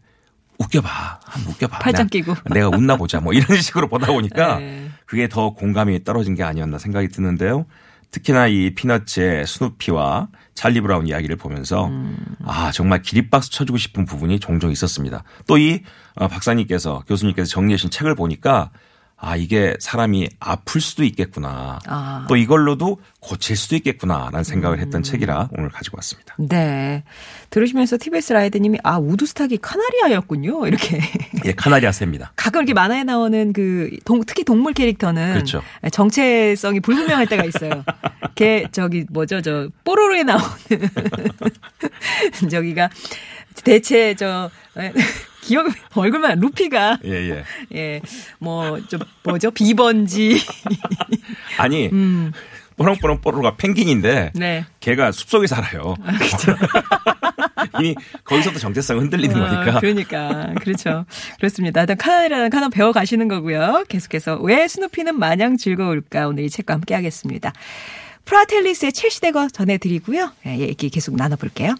웃겨봐. 0.59 1.19
한번 1.25 1.53
웃겨봐. 1.53 1.79
팔짱 1.79 2.07
내가- 2.07 2.09
끼고. 2.11 2.35
내가 2.53 2.69
웃나 2.69 2.95
보자. 2.97 3.19
뭐 3.19 3.33
이런 3.33 3.45
식으로 3.61 3.87
보다 3.87 4.07
보니까 4.07 4.59
네. 4.59 4.89
그게 5.05 5.27
더 5.27 5.51
공감이 5.51 6.03
떨어진 6.03 6.35
게 6.35 6.43
아니었나 6.43 6.77
생각이 6.77 7.07
드는데요. 7.09 7.65
특히나 8.11 8.47
이 8.47 8.73
피너츠의 8.73 9.45
스누피와 9.45 10.29
찰리 10.55 10.81
브라운 10.81 11.07
이야기를 11.07 11.35
보면서 11.35 11.85
음. 11.87 12.17
아 12.43 12.71
정말 12.71 13.01
기립박수 13.03 13.51
쳐주고 13.51 13.77
싶은 13.77 14.05
부분이 14.05 14.39
종종 14.39 14.71
있었습니다. 14.71 15.23
또 15.47 15.57
이 15.57 15.81
박사님께서 16.15 17.03
교수님께서 17.07 17.47
정리하신 17.49 17.91
책을 17.91 18.15
보니까 18.15 18.71
아 19.21 19.35
이게 19.35 19.75
사람이 19.79 20.29
아플 20.39 20.79
수도 20.79 21.03
있겠구나. 21.03 21.79
아. 21.87 22.21
음. 22.23 22.27
또 22.29 22.37
이걸로도 22.37 22.99
고칠 23.19 23.57
수도 23.57 23.75
있겠구나라는 23.75 24.45
생각을 24.45 24.79
했던 24.79 25.03
책이라 25.03 25.49
오늘 25.57 25.69
가지고 25.69 25.97
왔습니다. 25.97 26.35
네. 26.37 27.03
들으시면서 27.49 27.97
TBS 27.99 28.31
라이드님이 28.31 28.79
아 28.83 28.97
우드스탁이 28.97 29.57
카나리아였군요. 29.61 30.65
이렇게 30.67 31.01
예, 31.45 31.51
카나리아 31.51 31.91
새입니다. 31.91 32.31
가끔 32.37 32.61
이렇게 32.61 32.73
만화에 32.73 33.03
나오는 33.03 33.51
그 33.51 33.89
동- 34.05 34.23
특히 34.25 34.45
동물 34.45 34.71
캐릭터는 34.73 35.33
그렇죠. 35.33 35.61
정체성이 35.91 36.79
불분명할 36.79 37.27
때가 37.27 37.43
있어요. 37.43 37.83
걔 38.35 38.67
저기 38.71 39.05
뭐죠 39.09 39.41
저 39.41 39.67
뽀로로에 39.83 40.23
나오는 40.23 40.47
저기가 42.49 42.89
대체 43.63 44.13
저 44.15 44.49
에, 44.77 44.91
기억 45.41 45.67
얼굴만 45.95 46.39
루피가 46.39 46.99
예, 47.05 47.43
예. 47.71 48.01
예뭐저 48.41 48.99
뭐죠 49.23 49.51
비번지 49.51 50.39
아니 51.57 51.89
뽀롱뽀롱 52.79 53.21
뽀로로가 53.21 53.57
펭귄인데 53.57 54.31
음. 54.35 54.39
네. 54.39 54.65
걔가 54.79 55.11
숲속에 55.11 55.47
살아요. 55.47 55.95
이미 57.77 57.93
거기서도 58.23 58.57
정체성 58.57 58.99
흔들리는 58.99 59.33
거니까. 59.37 59.77
아, 59.77 59.79
그러니까 59.81 60.53
그렇죠. 60.61 61.05
그렇습니다. 61.37 61.81
일단 61.81 61.97
카나리라는 61.97 62.49
카나 62.49 62.69
배워 62.69 62.93
가시는 62.93 63.27
거고요. 63.27 63.83
계속해서 63.89 64.37
왜 64.37 64.65
스누피는 64.67 65.19
마냥 65.19 65.57
즐거울까 65.57 66.27
오늘 66.27 66.45
이 66.45 66.49
책과 66.49 66.73
함께 66.75 66.95
하겠습니다. 66.95 67.51
프라텔리스의 68.23 68.93
첼시대거 68.93 69.49
전해드리고요. 69.49 70.31
예, 70.45 70.59
얘기 70.59 70.89
계속 70.89 71.15
나눠볼게요. 71.17 71.75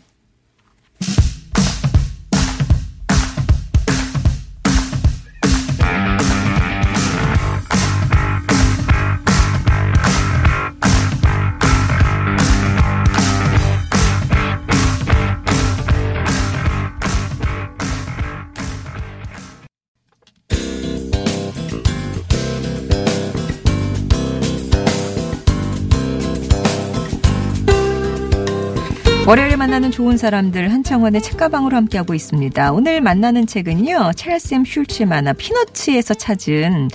월요일에 29.30 29.58
만나는 29.58 29.92
좋은 29.92 30.18
사람들 30.18 30.72
한창원의 30.72 31.22
책가방으로 31.22 31.78
함께하고 31.78 32.16
있습니다. 32.16 32.72
오늘 32.72 33.00
만나는 33.00 33.46
책은요. 33.46 34.14
찰쌤 34.16 34.66
슐츠 34.66 35.04
만화 35.04 35.34
피너츠에서 35.34 36.16
찾은 36.16 36.88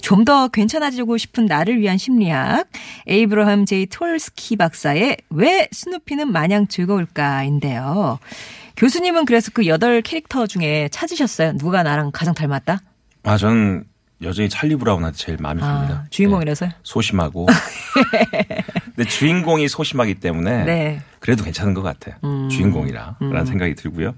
좀 0.00 0.24
더 0.24 0.46
괜찮아지고 0.46 1.16
싶은 1.18 1.46
나를 1.46 1.80
위한 1.80 1.98
심리학 1.98 2.68
에이브러함 3.08 3.64
제이 3.66 3.86
톨스키 3.86 4.54
박사의 4.54 5.16
왜 5.30 5.66
스누피는 5.72 6.30
마냥 6.30 6.68
즐거울까인데요. 6.68 8.20
교수님은 8.76 9.24
그래서 9.24 9.50
그 9.52 9.66
여덟 9.66 10.00
캐릭터 10.00 10.46
중에 10.46 10.88
찾으셨어요. 10.92 11.56
누가 11.56 11.82
나랑 11.82 12.12
가장 12.12 12.34
닮았다? 12.34 12.78
아, 13.24 13.36
저는 13.36 13.82
여전히 14.22 14.48
찰리 14.48 14.76
브라운한테 14.76 15.16
제일 15.18 15.38
마음에 15.40 15.60
듭니다. 15.60 16.04
아, 16.04 16.06
주인공이라서요? 16.10 16.70
네, 16.70 16.76
소심하고. 16.84 17.48
근데 18.94 19.08
주인공이 19.08 19.68
소심하기 19.68 20.14
때문에 20.16 20.64
네. 20.64 21.00
그래도 21.18 21.44
괜찮은 21.44 21.74
것 21.74 21.82
같아요. 21.82 22.14
주인공이라 22.50 23.16
음. 23.22 23.30
라는 23.32 23.46
생각이 23.46 23.74
들고요. 23.74 24.14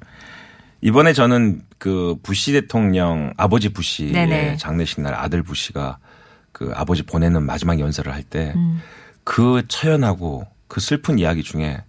이번에 0.81 1.13
저는 1.13 1.63
그 1.79 2.17
부시 2.23 2.53
대통령 2.53 3.33
아버지 3.37 3.69
부시의 3.69 4.13
네네. 4.13 4.57
장례식 4.57 5.01
날 5.01 5.15
아들 5.15 5.43
부시가 5.43 5.99
그 6.51 6.73
아버지 6.75 7.03
보내는 7.03 7.45
마지막 7.45 7.79
연설을 7.79 8.13
할때 8.13 8.53
음. 8.57 8.81
그 9.25 9.63
처연하고 9.69 10.47
그 10.69 10.81
슬픈 10.81 11.19
이야기 11.19 11.43
중에 11.43 11.83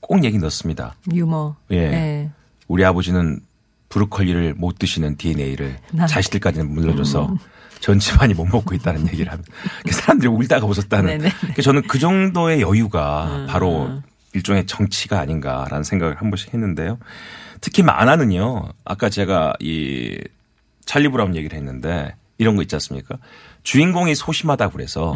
꼭 0.00 0.24
얘기 0.24 0.38
넣습니다. 0.38 0.94
유머. 1.12 1.56
예. 1.70 1.88
네. 1.90 2.30
우리 2.68 2.84
아버지는 2.84 3.40
브로콜리를 3.88 4.54
못 4.54 4.78
드시는 4.78 5.16
DNA를 5.16 5.78
나- 5.92 6.06
자식들까지는 6.06 6.68
물려줘서 6.72 7.34
전 7.84 7.98
집안이 7.98 8.32
못 8.32 8.46
먹고 8.46 8.74
있다는 8.74 9.08
얘기를 9.08 9.30
하면 9.30 9.44
사람들이 9.90 10.30
울다가 10.30 10.64
웃었다는. 10.64 11.18
네네. 11.18 11.30
그러니까 11.38 11.60
저는 11.60 11.82
그 11.82 11.98
정도의 11.98 12.62
여유가 12.62 13.44
바로 13.46 14.00
일종의 14.32 14.64
정치가 14.64 15.20
아닌가라는 15.20 15.84
생각을 15.84 16.18
한 16.18 16.30
번씩 16.30 16.54
했는데요. 16.54 16.98
특히 17.60 17.82
만화는요. 17.82 18.70
아까 18.86 19.10
제가 19.10 19.52
이 19.60 20.18
찰리 20.86 21.08
브라운 21.08 21.36
얘기를 21.36 21.58
했는데 21.58 22.14
이런 22.38 22.56
거 22.56 22.62
있지 22.62 22.74
않습니까? 22.76 23.18
주인공이 23.64 24.14
소심하다고 24.14 24.72
그래서 24.72 25.14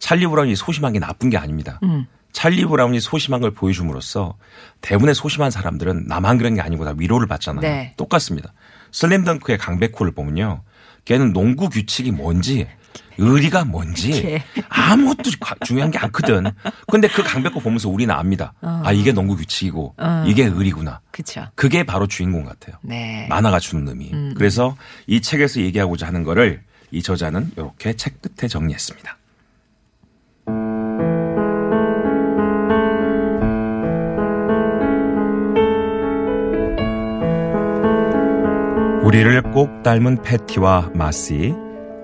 찰리 0.00 0.26
브라운이 0.26 0.56
소심한 0.56 0.94
게 0.94 0.98
나쁜 0.98 1.30
게 1.30 1.36
아닙니다. 1.36 1.78
음. 1.84 2.06
찰리 2.32 2.64
브라운이 2.64 2.98
소심한 2.98 3.40
걸 3.40 3.52
보여줌으로써 3.52 4.36
대부분의 4.80 5.14
소심한 5.14 5.52
사람들은 5.52 6.06
나만 6.08 6.38
그런 6.38 6.56
게 6.56 6.62
아니고 6.62 6.84
다 6.84 6.94
위로를 6.98 7.28
받잖아요. 7.28 7.60
네. 7.60 7.94
똑같습니다. 7.96 8.52
슬램덩크의 8.90 9.58
강백호를 9.58 10.10
보면요. 10.10 10.62
걔는 11.04 11.32
농구 11.32 11.68
규칙이 11.68 12.10
뭔지 12.12 12.66
의리가 13.18 13.64
뭔지 13.64 14.12
예. 14.24 14.42
아무것도 14.68 15.30
과- 15.40 15.54
중요한 15.64 15.90
게 15.90 15.98
않거든. 15.98 16.44
근데 16.90 17.08
그 17.08 17.22
강백호 17.22 17.60
보면서 17.60 17.88
우리는 17.88 18.12
압니다. 18.14 18.54
어. 18.62 18.82
아 18.84 18.92
이게 18.92 19.12
농구 19.12 19.36
규칙이고 19.36 19.94
이게 20.26 20.44
의리구나. 20.44 21.00
그쵸. 21.10 21.46
그게 21.54 21.82
바로 21.84 22.06
주인공 22.06 22.44
같아요. 22.44 22.76
네. 22.82 23.26
만화가 23.28 23.58
주는 23.60 23.86
의미. 23.88 24.10
그래서 24.34 24.76
이 25.06 25.20
책에서 25.20 25.60
얘기하고자 25.60 26.06
하는 26.06 26.22
거를 26.24 26.62
이 26.90 27.02
저자는 27.02 27.52
이렇게 27.56 27.94
책 27.94 28.20
끝에 28.22 28.48
정리했습니다. 28.48 29.16
우리를 39.12 39.42
꼭 39.52 39.82
닮은 39.82 40.22
패티와 40.22 40.92
마시, 40.94 41.52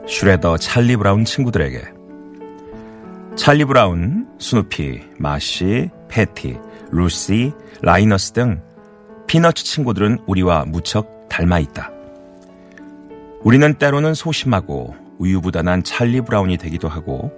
슈레더 0.07 0.59
찰리 0.59 0.95
브라운 0.95 1.25
친구들에게 1.25 1.83
찰리 3.35 3.65
브라운, 3.65 4.29
스누피, 4.39 5.01
마시, 5.17 5.89
패티, 6.11 6.59
루시, 6.91 7.55
라이너스 7.81 8.33
등 8.33 8.61
피너츠 9.27 9.65
친구들은 9.65 10.19
우리와 10.27 10.67
무척 10.67 11.31
닮아 11.31 11.61
있다. 11.61 11.91
우리는 13.41 13.73
때로는 13.73 14.13
소심하고 14.13 14.95
우유부단한 15.17 15.85
찰리 15.85 16.21
브라운이 16.21 16.59
되기도 16.59 16.89
하고 16.89 17.33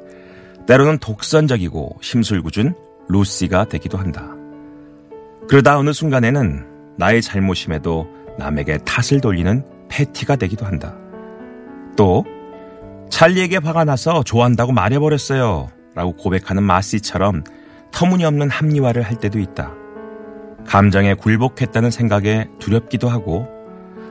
때로는 0.66 0.98
독선적이고 0.98 2.00
심술궂은 2.02 2.74
루시가 3.08 3.66
되기도 3.66 3.98
한다. 3.98 4.34
그러다 5.46 5.78
어느 5.78 5.92
순간에는 5.92 6.66
나의 6.96 7.22
잘못임에도 7.22 8.19
남에게 8.38 8.78
탓을 8.78 9.20
돌리는 9.20 9.64
패티가 9.88 10.36
되기도 10.36 10.66
한다. 10.66 10.96
또 11.96 12.24
찰리에게 13.10 13.58
화가 13.58 13.84
나서 13.84 14.22
좋아한다고 14.22 14.72
말해버렸어요. 14.72 15.68
라고 15.94 16.12
고백하는 16.14 16.62
마시처럼 16.62 17.42
터무니없는 17.90 18.48
합리화를 18.50 19.02
할 19.02 19.16
때도 19.16 19.38
있다. 19.40 19.72
감정에 20.66 21.14
굴복했다는 21.14 21.90
생각에 21.90 22.46
두렵기도 22.60 23.08
하고 23.08 23.48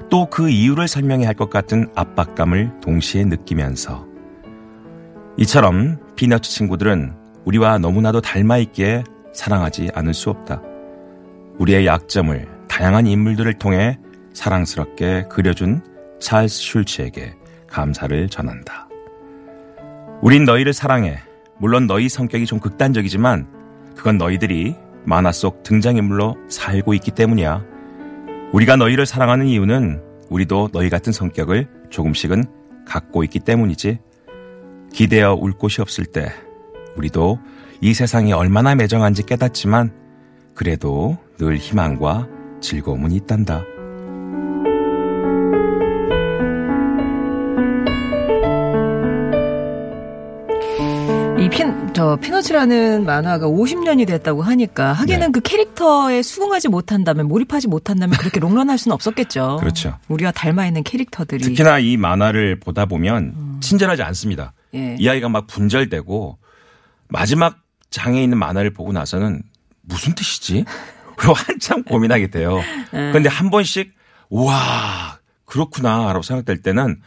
또 0.10 0.26
그 0.26 0.50
이유를 0.50 0.88
설명해야 0.88 1.28
할 1.28 1.36
것 1.36 1.50
같은 1.50 1.88
압박감을 1.96 2.80
동시에 2.82 3.24
느끼면서 3.26 4.06
이처럼 5.38 5.98
피너츠 6.16 6.50
친구들은 6.50 7.14
우리와 7.46 7.78
너무나도 7.78 8.20
닮아있기에 8.22 9.04
사랑하지 9.34 9.92
않을 9.94 10.14
수 10.14 10.30
없다. 10.30 10.62
우리의 11.60 11.86
약점을 11.86 12.48
다양한 12.68 13.08
인물들을 13.08 13.54
통해 13.54 13.98
사랑스럽게 14.40 15.26
그려준 15.30 15.82
찰스 16.22 16.62
슐츠에게 16.62 17.36
감사를 17.68 18.30
전한다. 18.30 18.88
우린 20.22 20.46
너희를 20.46 20.72
사랑해. 20.72 21.20
물론 21.58 21.88
너희 21.88 22.08
성격이 22.08 22.46
좀 22.46 22.60
극단적이지만 22.60 23.48
그건 23.98 24.18
너희들이 24.18 24.76
만화 25.04 25.34
속 25.34 25.64
등장인물로 25.64 26.38
살고 26.48 26.94
있기 26.94 27.12
때문이야. 27.12 27.66
우리가 28.54 28.78
너희를 28.78 29.06
사랑하는 29.06 29.46
이유는 29.46 30.02
우리도 30.30 30.70
너희 30.72 30.90
같은 30.90 31.12
성격을 31.12 31.68
조금씩은 31.90 32.46
갖고 32.88 33.26
있기 33.26 33.40
때문이지. 33.40 34.00
기대어 34.94 35.34
울 35.34 35.52
곳이 35.52 35.82
없을 35.82 36.06
때 36.06 36.32
우리도 36.96 37.40
이 37.82 37.94
세상이 37.94 38.32
얼마나 38.32 38.74
매정한지 38.74 39.24
깨닫지만 39.24 39.92
그래도 40.56 41.18
늘 41.38 41.58
희망과 41.58 42.28
즐거움은 42.62 43.12
있단다. 43.12 43.64
이 51.40 51.48
핀, 51.48 51.94
저, 51.94 52.18
피너치라는 52.18 53.06
만화가 53.06 53.48
50년이 53.48 54.06
됐다고 54.06 54.42
하니까, 54.42 54.92
하기는 54.92 55.20
네. 55.28 55.32
그 55.32 55.40
캐릭터에 55.40 56.22
수긍하지 56.22 56.68
못한다면, 56.68 57.30
몰입하지 57.30 57.70
못한다면 57.70 58.18
그렇게 58.18 58.42
롱런할 58.42 58.78
수는 58.78 58.94
없었겠죠. 58.94 59.58
그렇죠. 59.62 59.98
우리와 60.10 60.32
닮아 60.32 60.68
있는 60.68 60.84
캐릭터들이. 60.84 61.42
특히나 61.42 61.80
이 61.80 61.96
만화를 61.96 62.60
보다 62.60 62.86
보면 62.86 63.60
친절하지 63.62 64.04
않습니다. 64.04 64.52
예. 64.76 64.98
이 65.00 65.08
아이가 65.08 65.30
막 65.30 65.48
분절되고 65.48 66.38
마지막 67.08 67.60
장에 67.90 68.22
있는 68.22 68.38
만화를 68.38 68.74
보고 68.74 68.92
나서는 68.92 69.42
무슨 69.84 70.14
뜻이지? 70.16 70.66
그리고 71.16 71.34
한참 71.34 71.84
고민하게 71.84 72.28
돼요. 72.28 72.60
그런데 72.92 73.30
한 73.30 73.50
번씩 73.50 73.94
와 74.30 75.18
그렇구나라고 75.46 76.22
생각될 76.22 76.62
때는 76.62 77.02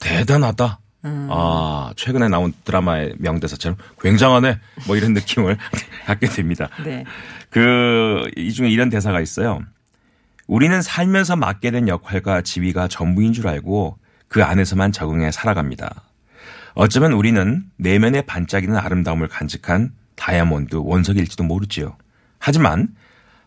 대단하다. 0.00 0.80
아 1.02 1.92
최근에 1.96 2.28
나온 2.28 2.52
드라마의 2.64 3.14
명대사처럼 3.18 3.76
굉장하네 4.00 4.58
뭐 4.86 4.96
이런 4.96 5.12
느낌을 5.14 5.56
갖게 6.06 6.26
됩니다. 6.28 6.68
네. 6.84 7.04
그 7.50 8.26
이 8.36 8.52
중에 8.52 8.68
이런 8.68 8.90
대사가 8.90 9.20
있어요. 9.20 9.60
우리는 10.46 10.80
살면서 10.82 11.36
맡게 11.36 11.70
된 11.70 11.88
역할과 11.88 12.42
지위가 12.42 12.88
전부인 12.88 13.32
줄 13.32 13.48
알고 13.48 13.98
그 14.28 14.42
안에서만 14.44 14.92
적응해 14.92 15.30
살아갑니다. 15.32 16.02
어쩌면 16.74 17.12
우리는 17.12 17.64
내면에 17.76 18.22
반짝이는 18.22 18.76
아름다움을 18.76 19.28
간직한 19.28 19.92
다이아몬드 20.16 20.76
원석일지도 20.78 21.44
모르지요. 21.44 21.96
하지만 22.38 22.88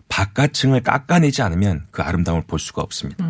바깥층을 0.08 0.82
깎아내지 0.82 1.42
않으면 1.42 1.86
그 1.92 2.02
아름다움을 2.02 2.44
볼 2.48 2.58
수가 2.60 2.82
없습니다. 2.82 3.24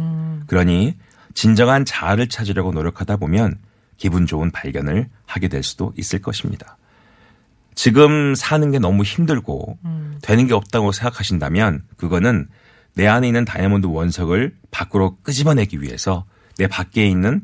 그러니 0.48 0.96
진정한 1.34 1.84
자아를 1.86 2.30
찾으려고 2.30 2.72
노력하다 2.72 3.18
보면 3.18 3.58
기분 4.00 4.26
좋은 4.26 4.50
발견을 4.50 5.10
하게 5.28 5.48
될 5.50 5.62
수도 5.62 5.94
있을 5.98 6.20
것입니다. 6.22 6.78
지금 7.76 8.34
사는 8.34 8.72
게 8.72 8.80
너무 8.80 9.04
힘들고 9.04 9.78
되는 10.22 10.48
게 10.48 10.54
없다고 10.54 10.92
생각하신다면 10.92 11.84
그거는 11.98 12.48
내 12.96 13.08
안에 13.08 13.28
있는 13.28 13.46
다이아몬드 13.46 13.86
원석을 13.88 14.56
밖으로 14.72 15.18
끄집어내기 15.22 15.82
위해서 15.82 16.26
내 16.58 16.68
밖에 16.68 17.08
있는 17.08 17.44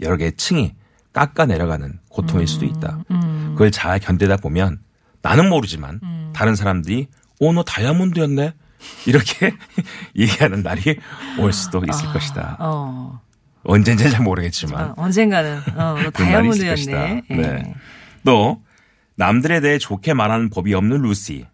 여러 0.00 0.16
개의 0.16 0.36
층이 0.36 0.74
깎아 1.12 1.46
내려가는 1.46 1.98
고통일 2.08 2.46
수도 2.46 2.64
있다. 2.64 3.04
그걸 3.52 3.70
잘 3.70 3.98
견디다 3.98 4.36
보면 4.36 4.80
나는 5.20 5.48
모르지만 5.48 6.00
다른 6.32 6.54
사람들이 6.54 7.08
오, 7.40 7.52
너 7.52 7.62
다이아몬드였네? 7.62 8.54
이렇게 9.06 9.54
얘기하는 10.16 10.62
날이 10.62 10.98
올 11.38 11.52
수도 11.52 11.82
있을 11.88 12.12
것이다. 12.12 12.56
어. 12.60 13.20
언젠지 13.64 14.10
잘 14.10 14.22
모르겠지만. 14.22 14.90
어, 14.90 14.94
언젠가는, 14.96 15.58
어, 15.76 15.94
것이다. 15.94 16.10
다이아몬드였네. 16.10 17.22
예. 17.30 17.34
네. 17.36 17.74
또 18.24 18.62
남들에 19.16 19.60
대해 19.60 19.78
좋게 19.78 20.14
말하는 20.14 20.48
법이 20.50 20.74
없는 20.74 21.02
루시, 21.02 21.46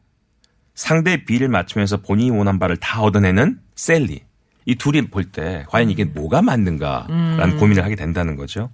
상대 0.75 1.25
비를 1.25 1.49
맞추면서 1.49 1.99
본인이 2.03 2.31
원한 2.31 2.59
바를 2.59 2.77
다 2.77 3.01
얻어내는 3.03 3.59
셀리. 3.75 4.23
이 4.67 4.75
둘이 4.77 5.03
볼 5.09 5.31
때 5.31 5.65
과연 5.69 5.91
이게 5.91 6.05
뭐가 6.05 6.41
맞는가라는 6.41 7.59
고민을 7.59 7.85
하게 7.85 7.97
된다는 7.97 8.35
거죠. 8.37 8.71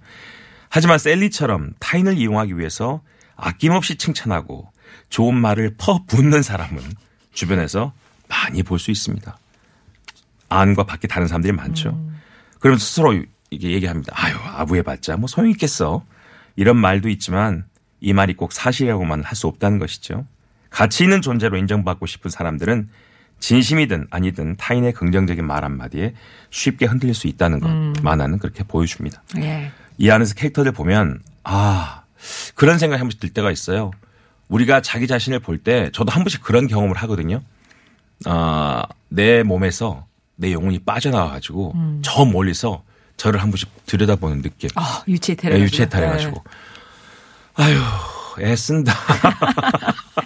하지만 0.69 0.97
셀리처럼 0.97 1.73
타인을 1.79 2.17
이용하기 2.17 2.57
위해서 2.57 3.01
아낌없이 3.35 3.97
칭찬하고 3.97 4.71
좋은 5.09 5.35
말을 5.35 5.75
퍼붓는 5.77 6.43
사람은 6.43 6.81
주변에서 7.33 7.91
많이 8.29 8.63
볼 8.63 8.79
수 8.79 8.89
있습니다. 8.91 9.37
안과 10.47 10.85
밖에 10.85 11.07
다른 11.09 11.27
사람들이 11.27 11.51
많죠. 11.53 11.99
그러면서 12.61 12.85
스스로 12.85 13.13
이게 13.49 13.71
얘기합니다. 13.71 14.13
아유, 14.15 14.35
아부해봤자 14.41 15.17
뭐 15.17 15.27
소용 15.27 15.49
있겠어. 15.49 16.05
이런 16.55 16.77
말도 16.77 17.09
있지만 17.09 17.65
이 17.99 18.13
말이 18.13 18.33
꼭 18.35 18.53
사실이라고만 18.53 19.23
할 19.23 19.35
수 19.35 19.47
없다는 19.47 19.77
것이죠. 19.79 20.25
가치 20.69 21.03
있는 21.03 21.21
존재로 21.21 21.57
인정받고 21.57 22.05
싶은 22.05 22.31
사람들은 22.31 22.89
진심이든 23.39 24.07
아니든 24.11 24.55
타인의 24.57 24.93
긍정적인 24.93 25.45
말 25.45 25.65
한마디에 25.65 26.13
쉽게 26.51 26.85
흔들릴 26.85 27.13
수 27.15 27.27
있다는 27.27 27.59
것 27.59 27.69
만화는 28.03 28.37
그렇게 28.39 28.63
보여줍니다. 28.63 29.21
예. 29.39 29.71
이 29.97 30.09
안에서 30.09 30.35
캐릭터들 30.35 30.71
보면 30.71 31.19
아 31.43 32.03
그런 32.55 32.77
생각이 32.77 32.99
한 32.99 33.05
번씩 33.07 33.19
들 33.19 33.29
때가 33.29 33.51
있어요. 33.51 33.91
우리가 34.47 34.81
자기 34.81 35.07
자신을 35.07 35.39
볼 35.39 35.57
때 35.57 35.89
저도 35.93 36.11
한 36.11 36.23
번씩 36.23 36.41
그런 36.43 36.67
경험을 36.67 36.95
하거든요. 36.97 37.41
아, 38.25 38.83
내 39.09 39.41
몸에서 39.43 40.05
내 40.41 40.51
영혼이 40.53 40.79
빠져나와가지고 40.79 41.75
저 42.01 42.25
멀리서 42.25 42.83
저를 43.15 43.41
한 43.41 43.51
번씩 43.51 43.69
들여다보는 43.85 44.41
느낌. 44.41 44.69
아, 44.75 45.03
유치해탈. 45.07 45.53
네, 45.53 45.59
유치해탈해가지고 45.59 46.43
아유 47.53 47.77
애쓴다. 48.39 48.91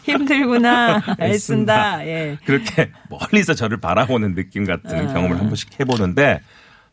힘들구나. 0.04 1.02
애쓴다. 1.20 1.26
애쓴다. 1.26 2.08
예. 2.08 2.38
그렇게 2.46 2.92
멀리서 3.10 3.54
저를 3.54 3.78
바라보는 3.82 4.36
느낌 4.36 4.66
같은 4.66 5.08
경험을 5.14 5.38
한 5.38 5.48
번씩 5.48 5.80
해보는데 5.80 6.40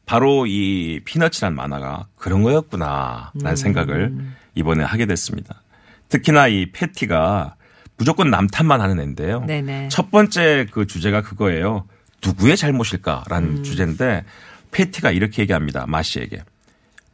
바로 0.05 0.47
이 0.47 1.01
피너치란 1.05 1.55
만화가 1.55 2.07
그런 2.17 2.43
거였구나라는 2.43 3.55
생각을 3.57 4.13
이번에 4.57 4.83
하게 4.83 5.07
됐습니다. 5.07 5.63
특히나 6.09 6.49
이 6.49 6.73
패티가 6.73 7.55
무조건 7.97 8.31
남탓만 8.31 8.81
하는 8.81 8.99
애인데요. 8.99 9.45
네네. 9.47 9.89
첫 9.89 10.11
번째 10.11 10.67
그 10.73 10.87
주제가 10.87 11.23
그거예요. 11.23 11.87
누구의 12.25 12.57
잘못일까라는 12.57 13.63
주제인데 13.63 14.25
패티가 14.71 15.11
이렇게 15.11 15.43
얘기합니다. 15.43 15.87
마씨에게. 15.87 16.43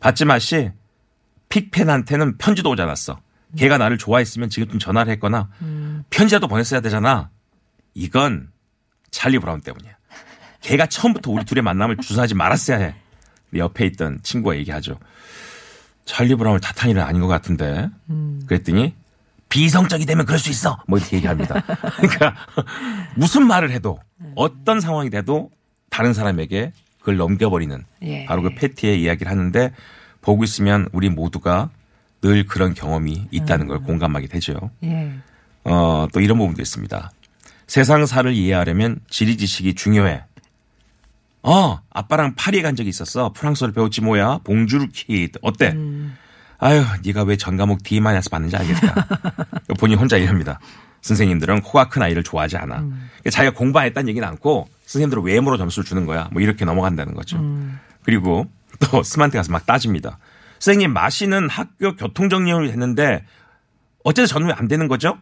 봤지 0.00 0.24
마씨? 0.24 0.70
픽펜한테는 1.48 2.38
편지도 2.38 2.70
오지 2.70 2.82
않았어. 2.82 3.20
걔가 3.56 3.78
나를 3.78 3.96
좋아했으면 3.98 4.50
지금쯤 4.50 4.78
전화를 4.78 5.10
했거나 5.14 5.48
편지라도 6.10 6.46
보냈어야 6.48 6.80
되잖아. 6.80 7.30
이건 7.94 8.50
찰리 9.10 9.38
브라운 9.38 9.60
때문이야. 9.62 9.96
걔가 10.60 10.86
처음부터 10.86 11.30
우리 11.30 11.44
둘의 11.44 11.62
만남을 11.62 11.96
주선하지 11.96 12.34
말았어야 12.34 12.78
해. 12.78 12.94
옆에 13.56 13.86
있던 13.86 14.20
친구가 14.22 14.56
얘기하죠. 14.56 14.98
찰리 16.04 16.34
브라운을 16.34 16.60
탓할 16.60 16.90
일은 16.90 17.02
아닌 17.02 17.22
것 17.22 17.28
같은데. 17.28 17.88
그랬더니 18.46 18.94
비이성적이 19.48 20.06
되면 20.06 20.26
그럴 20.26 20.38
수 20.38 20.50
있어. 20.50 20.78
뭐 20.86 20.98
이렇게 20.98 21.16
얘기합니다. 21.16 21.62
그러니까 21.96 22.34
무슨 23.14 23.46
말을 23.46 23.70
해도 23.70 23.98
어떤 24.34 24.80
상황이 24.80 25.10
돼도 25.10 25.50
다른 25.90 26.12
사람에게 26.12 26.72
그걸 27.00 27.16
넘겨버리는 27.16 27.84
예. 28.02 28.24
바로 28.26 28.42
그 28.42 28.54
패티의 28.54 29.02
이야기를 29.02 29.30
하는데 29.30 29.72
보고 30.20 30.44
있으면 30.44 30.88
우리 30.92 31.08
모두가 31.08 31.70
늘 32.20 32.44
그런 32.46 32.74
경험이 32.74 33.28
있다는 33.30 33.66
걸 33.68 33.80
공감하게 33.80 34.26
되죠. 34.26 34.70
예. 34.84 35.12
어, 35.64 36.06
또 36.12 36.20
이런 36.20 36.38
부분도 36.38 36.60
있습니다. 36.60 37.10
세상사를 37.66 38.32
이해하려면 38.32 39.00
지리 39.08 39.36
지식이 39.36 39.74
중요해. 39.74 40.24
어, 41.42 41.80
아빠랑 41.90 42.34
파리에 42.34 42.62
간 42.62 42.74
적이 42.76 42.88
있었어. 42.88 43.32
프랑스어를 43.32 43.72
배웠지 43.72 44.00
뭐야. 44.00 44.38
Bonjour 44.44 44.88
kid. 44.88 45.38
어때? 45.42 45.74
아유, 46.58 46.84
네가 47.04 47.22
왜 47.22 47.36
전 47.36 47.56
과목 47.56 47.82
D 47.82 48.00
마이너스 48.00 48.28
받는지 48.30 48.56
알겠다. 48.56 49.06
본인 49.78 49.98
혼자 49.98 50.16
이럽니다. 50.16 50.58
선생님들은 51.02 51.62
코가 51.62 51.88
큰 51.88 52.02
아이를 52.02 52.24
좋아하지 52.24 52.56
않아. 52.56 52.76
그러니까 52.80 53.30
자기가 53.30 53.54
공부 53.54 53.78
안 53.78 53.86
했다는 53.86 54.08
얘기는 54.08 54.26
않고 54.26 54.68
선생님들은 54.86 55.22
외모로 55.22 55.56
점수를 55.56 55.84
주는 55.84 56.04
거야. 56.06 56.28
뭐 56.32 56.42
이렇게 56.42 56.64
넘어간다는 56.64 57.14
거죠. 57.14 57.38
그리고 58.02 58.50
또 58.80 59.02
스마트 59.04 59.36
가서 59.36 59.52
막 59.52 59.64
따집니다. 59.66 60.18
선생님 60.58 60.92
마시는 60.92 61.48
학교 61.48 61.94
교통정리를 61.94 62.70
했는데 62.70 63.24
어째서 64.04 64.26
저는 64.26 64.48
왜 64.48 64.52
안 64.54 64.66
되는 64.66 64.88
거죠? 64.88 65.18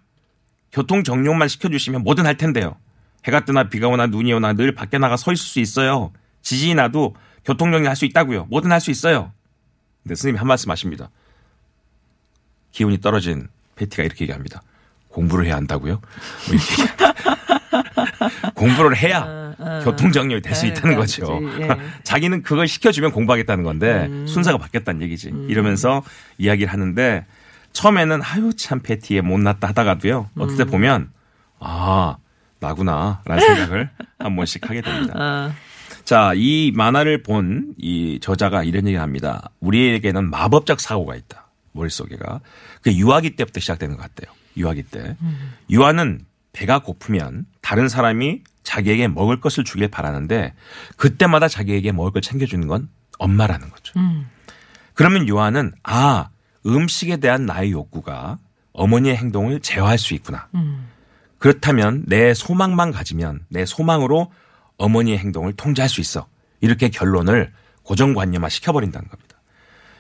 교통정리만 0.73 1.49
시켜주시면 1.49 2.03
뭐든 2.03 2.25
할 2.27 2.37
텐데요. 2.37 2.77
해가 3.25 3.45
뜨나 3.45 3.69
비가 3.69 3.89
오나 3.89 4.07
눈이 4.07 4.33
오나 4.33 4.53
늘 4.55 4.75
밖에 4.75 4.99
나가 4.99 5.17
서 5.17 5.33
있을 5.33 5.45
수 5.45 5.61
있어요. 5.61 6.13
지진이 6.43 6.75
나도 6.75 7.15
교통정리 7.45 7.87
할 7.87 7.97
수 7.97 8.05
있다고요. 8.07 8.47
뭐든 8.47 8.73
할 8.73 8.81
수 8.81 8.91
있어요. 8.91 9.33
근데 10.03 10.15
선생님이 10.15 10.39
한 10.39 10.47
말씀 10.49 10.71
하십니다. 10.71 11.11
기운이 12.77 13.01
떨어진 13.01 13.49
패티가 13.77 14.03
이렇게 14.03 14.25
얘기합니다. 14.25 14.61
공부를 15.09 15.47
해야 15.47 15.57
한다고요? 15.57 15.95
뭐 16.47 16.55
이렇게. 16.55 16.93
공부를 18.55 18.95
해야 18.99 19.55
교통정리가 19.83 20.41
될수 20.41 20.63
네, 20.63 20.69
있다는 20.69 20.91
네, 20.91 20.97
거죠. 20.97 21.41
예. 21.59 21.69
자기는 22.05 22.43
그걸 22.43 22.69
시켜주면 22.69 23.13
공부하겠다는 23.13 23.65
건데 23.65 24.11
순서가 24.27 24.59
바뀌었다는 24.59 25.01
얘기지. 25.03 25.33
이러면서 25.49 26.03
이야기를 26.37 26.71
하는데 26.71 27.25
처음에는 27.73 28.21
아유 28.23 28.53
참 28.55 28.81
패티에 28.81 29.23
못났다 29.23 29.69
하다가도요. 29.69 30.29
어떨 30.39 30.57
때 30.59 30.65
보면 30.65 31.11
아 31.59 32.17
나구나라는 32.61 33.41
생각을 33.41 33.91
한 34.19 34.37
번씩 34.37 34.69
하게 34.69 34.83
됩니다. 34.83 35.15
아, 35.17 35.53
자, 36.05 36.33
이 36.35 36.73
만화를 36.75 37.23
본 37.23 37.75
이 37.79 38.19
저자가 38.21 38.65
이런 38.65 38.87
얘기를 38.87 39.01
합니다. 39.03 39.49
우리에게는 39.61 40.29
마법적 40.31 40.79
사고가 40.81 41.17
있다. 41.17 41.46
머릿속에가. 41.77 42.41
그 42.83 42.93
유아기 42.93 43.37
때부터 43.37 43.61
시작되는 43.61 43.97
것 43.97 44.03
같아요. 44.03 44.35
유아기 44.57 44.83
때. 44.83 45.17
유아는 45.71 46.25
배가 46.53 46.81
고프면 46.81 47.47
다른 47.61 47.89
사람이 47.89 48.43
자기에게 48.65 49.07
먹을 49.09 49.39
것을 49.41 49.63
주길 49.63 49.89
바라는데 49.89 50.55
그때마다 50.97 51.47
자기에게 51.49 51.93
먹을 51.93 52.11
걸 52.11 52.23
챙겨주는 52.23 52.67
건 52.67 52.89
엄마라는 53.19 53.71
거죠. 53.71 53.93
그러면 54.95 55.29
유아는 55.29 55.73
아, 55.85 56.31
음식에 56.67 57.19
대한 57.19 57.47
나의 57.47 57.71
욕구가 57.73 58.39
어머니의 58.73 59.17
행동을 59.17 59.61
제어할 59.61 59.99
수 59.99 60.15
있구나. 60.15 60.49
그렇다면 61.39 62.05
내 62.07 62.35
소망만 62.35 62.91
가지면 62.93 63.45
내 63.49 63.65
소망으로 63.67 64.33
어머니의 64.79 65.19
행동을 65.19 65.53
통제할 65.53 65.89
수 65.89 66.01
있어. 66.01 66.27
이렇게 66.61 66.89
결론을 66.89 67.53
고정관념화 67.83 68.49
시켜버린다는 68.49 69.09
겁니다. 69.09 69.26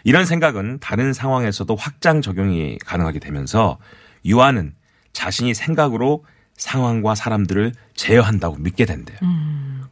이런 0.06 0.24
생각은 0.24 0.78
다른 0.80 1.12
상황에서도 1.12 1.74
확장 1.74 2.22
적용이 2.22 2.78
가능하게 2.78 3.18
되면서 3.18 3.76
유아는 4.24 4.72
자신이 5.12 5.52
생각으로 5.52 6.24
상황과 6.56 7.16
사람들을 7.16 7.72
제어한다고 7.96 8.54
믿게 8.58 8.84
된대요. 8.84 9.18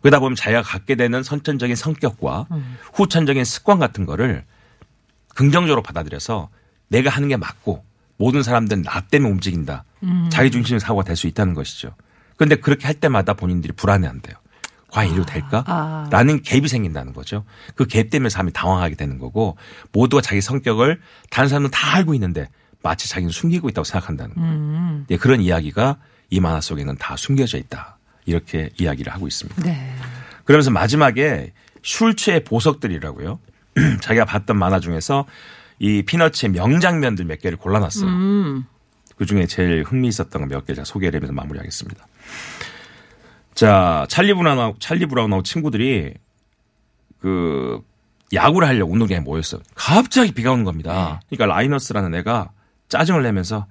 그러다 0.01 0.21
보면 0.21 0.37
자기가 0.37 0.63
갖게 0.63 0.95
되는 0.95 1.25
선천적인 1.25 1.75
성격과 1.75 2.47
후천적인 2.93 3.45
습관 3.45 3.81
같은 3.81 4.07
거를 4.07 4.45
긍정적으로 5.35 5.83
받아들여서 5.83 6.49
내가 6.87 7.11
하는 7.11 7.27
게 7.27 7.37
맞고 7.37 7.85
모든 8.17 8.45
사람들은 8.45 8.85
나 8.85 9.01
때문에 9.01 9.33
움직인다. 9.33 9.83
자기 10.31 10.53
중심 10.53 10.79
사고가 10.79 11.03
될 11.03 11.17
수 11.17 11.27
있다는 11.27 11.55
것이죠. 11.55 11.91
그런데 12.37 12.55
그렇게 12.55 12.87
할 12.87 12.95
때마다 12.95 13.35
본인들이 13.35 13.73
불안해한대요. 13.73 14.37
과연 14.95 15.11
이래도 15.13 15.27
될까? 15.27 15.65
아. 15.67 16.09
라는 16.11 16.41
갭이 16.43 16.69
생긴다는 16.69 17.13
거죠. 17.15 17.45
그 17.75 17.85
갭 17.87 18.11
때문에 18.11 18.29
사람이 18.29 18.53
당황하게 18.53 18.95
되는 18.95 19.19
거고 19.19 19.57
모두가 19.93 20.23
자기 20.23 20.41
성격을 20.41 21.01
다른 21.31 21.49
사람은 21.49 21.71
다 21.71 21.95
알고 21.97 22.15
있는데 22.15 22.49
마치 22.83 23.09
자기는 23.09 23.33
숨기고 23.33 23.69
있다고 23.71 23.85
생각한다는 23.85 24.35
거예요. 24.37 25.05
예, 25.11 25.17
그런 25.17 25.41
이야기가 25.41 25.97
이 26.31 26.39
만화 26.41 26.61
속에는 26.61 26.97
다 26.99 27.17
숨겨져 27.17 27.59
있다. 27.59 27.99
이렇게 28.25 28.71
이야기를 28.79 29.13
하고 29.13 29.27
있습니다. 29.27 29.63
네. 29.63 29.93
그러면서 30.45 30.71
마지막에 30.71 31.53
슐츠의 31.83 32.45
보석들이라고요. 32.45 33.39
자기가 34.01 34.25
봤던 34.27 34.57
만화 34.57 34.79
중에서 34.81 35.27
이 35.81 36.03
피너츠의 36.03 36.53
명장면들 36.53 37.25
몇 37.25 37.41
개를 37.41 37.59
골라놨어요. 37.59 38.09
그 39.17 39.27
중에 39.27 39.47
제일 39.47 39.83
흥미 39.83 40.09
있었던 40.09 40.41
거 40.43 40.47
몇 40.55 40.67
개 40.67 40.75
제가 40.75 40.85
소개를 40.85 41.19
하면서 41.21 41.33
마무리하겠습니다. 41.33 42.07
자, 43.55 44.07
찰리 44.09 44.35
브라운하고, 44.35 44.79
찰리 44.79 45.07
브라운하고 45.07 45.43
친구들이 45.43 46.15
그 47.21 47.83
야구를 48.33 48.67
하려고 48.69 48.93
운동장에 48.93 49.21
모였어요. 49.21 49.61
갑자기 49.75 50.33
비가 50.33 50.53
오는 50.53 50.65
겁니다. 50.65 51.21
그러니까 51.31 51.55
라이너스라는 51.55 52.15
애가 52.17 52.51
짜증을 52.89 53.23
내면서 53.23 53.67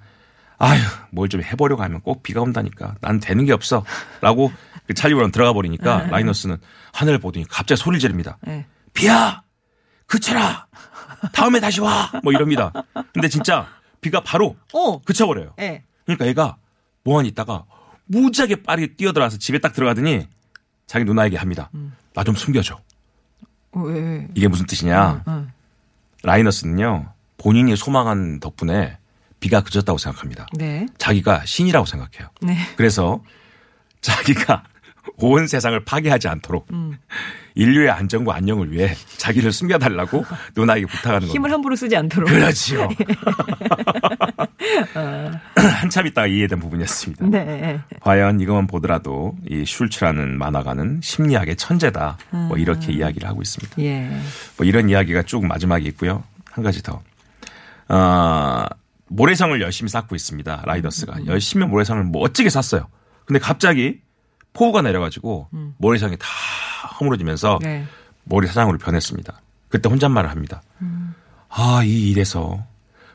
아휴, 0.58 0.80
뭘 1.10 1.28
좀 1.28 1.42
해보려고 1.42 1.82
하면 1.82 2.00
꼭 2.00 2.22
비가 2.22 2.40
온다니까. 2.40 2.94
난 3.00 3.20
되는 3.20 3.44
게 3.44 3.52
없어. 3.52 3.84
라고 4.20 4.50
그 4.86 4.94
찰리 4.94 5.14
브라운 5.14 5.30
들어가 5.32 5.52
버리니까 5.52 6.06
라이너스는 6.08 6.58
하늘을 6.92 7.18
보더니 7.18 7.46
갑자기 7.48 7.80
소리를 7.80 8.00
지릅니다. 8.00 8.38
네. 8.42 8.64
비야! 8.94 9.42
그쳐라! 10.06 10.66
다음에 11.32 11.58
다시 11.60 11.80
와! 11.80 12.10
뭐 12.22 12.32
이럽니다. 12.32 12.72
근데 13.12 13.28
진짜 13.28 13.66
비가 14.00 14.20
바로 14.20 14.56
어. 14.72 15.00
그쳐버려요. 15.02 15.54
네. 15.56 15.82
그러니까 16.04 16.26
얘가 16.26 16.56
뭐하니 17.02 17.28
있다가 17.30 17.64
무지하게 18.06 18.62
빠르게 18.62 18.94
뛰어들어와서 18.94 19.38
집에 19.38 19.58
딱 19.58 19.72
들어가더니 19.72 20.28
자기 20.86 21.04
누나에게 21.04 21.36
합니다. 21.36 21.70
나좀 22.14 22.34
숨겨줘. 22.34 22.80
어, 23.72 23.80
왜, 23.80 24.00
왜. 24.00 24.28
이게 24.34 24.48
무슨 24.48 24.66
뜻이냐. 24.66 25.24
응. 25.26 25.50
라이너스는요, 26.22 27.12
본인이 27.36 27.76
소망한 27.76 28.40
덕분에 28.40 28.98
비가 29.40 29.62
그쳤다고 29.62 29.98
생각합니다. 29.98 30.46
네. 30.54 30.86
자기가 30.96 31.44
신이라고 31.44 31.84
생각해요. 31.86 32.30
네. 32.40 32.56
그래서 32.76 33.22
자기가 34.00 34.64
온 35.18 35.46
세상을 35.46 35.78
파괴하지 35.84 36.28
않도록 36.28 36.68
인류의 37.54 37.90
안정과 37.90 38.34
안녕을 38.34 38.72
위해 38.72 38.94
자기를 39.18 39.52
숨겨달라고 39.52 40.24
누나에게 40.56 40.86
부탁하는 40.86 41.28
힘을 41.28 41.34
겁니다. 41.42 41.54
함부로 41.54 41.76
쓰지 41.76 41.96
않도록. 41.96 42.28
그렇지요. 42.28 42.88
한참 45.54 46.06
있다가 46.06 46.26
이해된 46.26 46.58
부분이었습니다. 46.58 47.26
네. 47.26 47.80
과연 48.00 48.40
이것만 48.40 48.66
보더라도 48.66 49.36
이 49.48 49.64
슐츠라는 49.64 50.38
만화가는 50.38 51.00
심리학의 51.02 51.56
천재다. 51.56 52.18
뭐 52.30 52.56
이렇게 52.56 52.92
이야기를 52.92 53.28
하고 53.28 53.42
있습니다. 53.42 53.82
예. 53.82 54.10
뭐 54.56 54.66
이런 54.66 54.88
이야기가 54.88 55.22
쭉 55.22 55.44
마지막에 55.46 55.84
있고요. 55.88 56.24
한 56.50 56.64
가지 56.64 56.82
더. 56.82 57.02
어, 57.88 58.64
모래성을 59.08 59.60
열심히 59.60 59.88
쌓고 59.90 60.14
있습니다. 60.14 60.62
라이더스가. 60.64 61.26
열심히 61.26 61.66
모래성을 61.66 62.02
멋지게 62.04 62.50
쌌어요. 62.50 62.88
근데 63.26 63.38
갑자기 63.38 64.00
폭우가 64.54 64.82
내려가지고 64.82 65.48
모래성이 65.76 66.16
다 66.16 66.26
허물어지면서 66.98 67.58
네. 67.60 67.84
모래사장으로 68.24 68.78
변했습니다. 68.78 69.40
그때 69.68 69.88
혼잣말을 69.88 70.30
합니다. 70.30 70.62
아, 71.48 71.82
이 71.84 72.10
일에서 72.10 72.64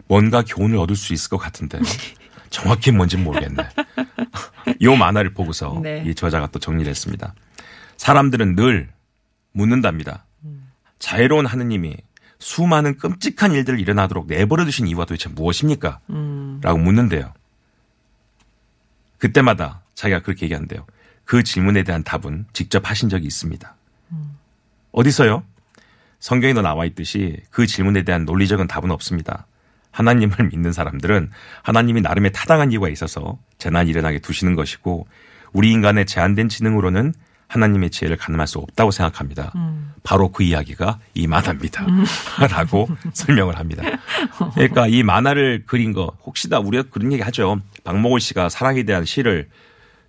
뭔가 0.08 0.43
교훈을 0.43 0.78
얻을 0.78 0.95
수 0.95 1.13
있을 1.13 1.30
것 1.30 1.38
같은데 1.38 1.80
정확히 2.49 2.91
뭔지는 2.91 3.23
모르겠네. 3.23 3.63
이 4.80 4.88
만화를 4.88 5.34
보고서 5.34 5.80
네. 5.82 6.04
이 6.06 6.13
저자가 6.13 6.47
또 6.47 6.60
정리를 6.60 6.89
했습니다. 6.89 7.34
사람들은 7.97 8.56
늘 8.56 8.89
묻는답니다. 9.54 10.25
자애로운 10.99 11.45
하느님이 11.45 11.95
수많은 12.39 12.97
끔찍한 12.97 13.54
일들을 13.54 13.80
일어나도록 13.80 14.28
내버려 14.28 14.65
두신 14.65 14.88
이유가 14.88 15.06
도대체 15.06 15.30
무엇입니까? 15.30 15.99
라고 16.62 16.78
묻는데요. 16.78 17.34
그때마다 19.17 19.82
자기가 19.95 20.21
그렇게 20.21 20.45
얘기한대요. 20.45 20.86
그 21.29 21.43
질문에 21.43 21.83
대한 21.83 22.03
답은 22.03 22.47
직접 22.53 22.89
하신 22.89 23.07
적이 23.07 23.27
있습니다. 23.27 23.75
어디서요? 24.91 25.43
성경에도 26.19 26.63
나와 26.63 26.85
있듯이 26.85 27.37
그 27.51 27.67
질문에 27.67 28.01
대한 28.01 28.25
논리적인 28.25 28.65
답은 28.65 28.89
없습니다. 28.89 29.45
하나님을 29.91 30.49
믿는 30.51 30.73
사람들은 30.73 31.29
하나님이 31.61 32.01
나름의 32.01 32.31
타당한 32.31 32.71
이유가 32.71 32.89
있어서 32.89 33.37
재난이 33.59 33.91
일어나게 33.91 34.17
두시는 34.17 34.55
것이고 34.55 35.05
우리 35.53 35.71
인간의 35.71 36.07
제한된 36.07 36.49
지능으로는 36.49 37.13
하나님의 37.47 37.91
지혜를 37.91 38.17
가늠할 38.17 38.47
수 38.47 38.57
없다고 38.57 38.89
생각합니다. 38.89 39.53
바로 40.01 40.31
그 40.31 40.41
이야기가 40.41 40.97
이 41.13 41.27
만화입니다. 41.27 41.85
라고 42.49 42.89
설명을 43.13 43.59
합니다. 43.59 43.83
그러니까 44.55 44.87
이 44.87 45.03
만화를 45.03 45.65
그린 45.67 45.93
거 45.93 46.11
혹시나 46.23 46.57
우리가 46.57 46.89
그런 46.89 47.13
얘기 47.13 47.21
하죠. 47.21 47.61
박목월 47.83 48.19
씨가 48.19 48.49
사랑에 48.49 48.81
대한 48.81 49.05
시를 49.05 49.47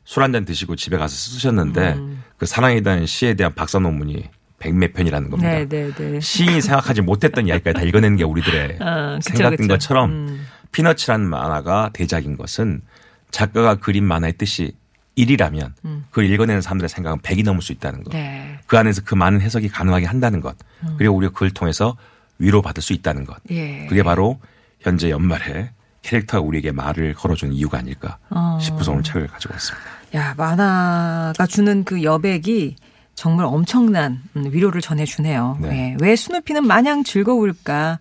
술 0.04 0.22
한 0.22 0.32
잔 0.32 0.44
드시고 0.44 0.76
집에 0.76 0.96
가서 0.96 1.14
쓰셨는데 1.14 1.96
그 2.36 2.46
사랑에 2.46 2.80
대한 2.80 3.06
시에 3.06 3.34
대한 3.34 3.54
박사 3.54 3.78
논문이 3.78 4.28
백몇 4.58 4.92
편이라는 4.92 5.30
겁니다. 5.30 5.50
네, 5.50 5.66
네, 5.68 5.90
네. 5.94 6.20
시인이 6.20 6.60
생각하지 6.60 7.00
못했던 7.02 7.46
이야기까지 7.46 7.74
다 7.74 7.82
읽어내는 7.82 8.16
게 8.16 8.24
우리들의 8.24 8.78
아, 8.80 9.14
그쵸, 9.16 9.36
생각인 9.36 9.56
그쵸. 9.58 9.68
것처럼 9.68 10.10
음. 10.10 10.46
피너츠라는 10.72 11.26
만화가 11.26 11.90
대작인 11.92 12.36
것은 12.36 12.82
작가가 13.30 13.76
그린 13.76 14.04
만화의 14.04 14.34
뜻이 14.36 14.72
1이라면 15.16 15.72
그걸 16.10 16.26
읽어내는 16.26 16.60
사람들의 16.62 16.88
생각은 16.88 17.18
100이 17.20 17.44
넘을 17.44 17.62
수 17.62 17.72
있다는 17.72 18.02
것. 18.04 18.12
음. 18.12 18.18
네. 18.18 18.58
그 18.66 18.76
안에서 18.78 19.02
그 19.04 19.14
많은 19.14 19.40
해석이 19.40 19.68
가능하게 19.68 20.06
한다는 20.06 20.40
것. 20.40 20.56
그리고 20.98 21.14
우리가 21.16 21.32
그걸 21.32 21.50
통해서 21.50 21.96
위로받을 22.38 22.82
수 22.82 22.92
있다는 22.92 23.24
것. 23.24 23.36
예. 23.50 23.86
그게 23.88 24.02
바로 24.02 24.40
현재 24.80 25.10
연말에 25.10 25.70
캐릭터가 26.02 26.42
우리에게 26.42 26.72
말을 26.72 27.14
걸어주는 27.14 27.54
이유가 27.54 27.78
아닐까 27.78 28.18
어. 28.30 28.58
싶어서 28.60 28.92
오늘 28.92 29.02
책을 29.02 29.26
가지고 29.26 29.54
왔습니다. 29.54 29.86
야, 30.14 30.34
만화가 30.36 31.46
주는 31.46 31.84
그 31.84 32.02
여백이 32.02 32.76
정말 33.14 33.46
엄청난 33.46 34.22
음, 34.36 34.50
위로를 34.50 34.80
전해주네요. 34.80 35.58
네. 35.60 35.68
예, 35.68 35.96
왜 36.00 36.16
스누피는 36.16 36.66
마냥 36.66 37.04
즐거울까? 37.04 37.98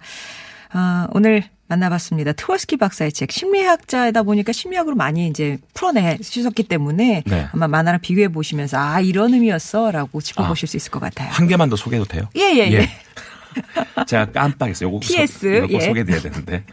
아, 0.72 1.08
오늘 1.12 1.44
만나봤습니다. 1.68 2.34
트월스키 2.34 2.78
박사의 2.78 3.12
책 3.12 3.32
심리학자이다 3.32 4.24
보니까 4.24 4.52
심리학으로 4.52 4.96
많이 4.96 5.28
이제 5.28 5.58
풀어내 5.74 6.18
주셨기 6.18 6.64
때문에 6.64 7.24
네. 7.26 7.48
아마 7.54 7.68
만화랑 7.68 8.02
비교해 8.02 8.28
보시면서 8.28 8.78
아 8.80 9.00
이런 9.02 9.34
의미였어라고 9.34 10.20
짚어보실 10.20 10.68
수 10.68 10.78
있을 10.78 10.90
것 10.92 11.00
같아요. 11.00 11.30
한 11.32 11.48
개만 11.48 11.70
더 11.70 11.76
소개해도 11.76 12.06
돼요? 12.06 12.24
예, 12.36 12.52
예, 12.56 12.72
예. 12.72 12.90
제가 14.08 14.32
깜빡했어요. 14.32 14.90
요거 14.90 15.00
PS, 15.06 15.40
소, 15.40 15.48
예. 15.74 15.76
음. 15.76 15.82
소개해드려야 15.82 16.22
되는데. 16.22 16.64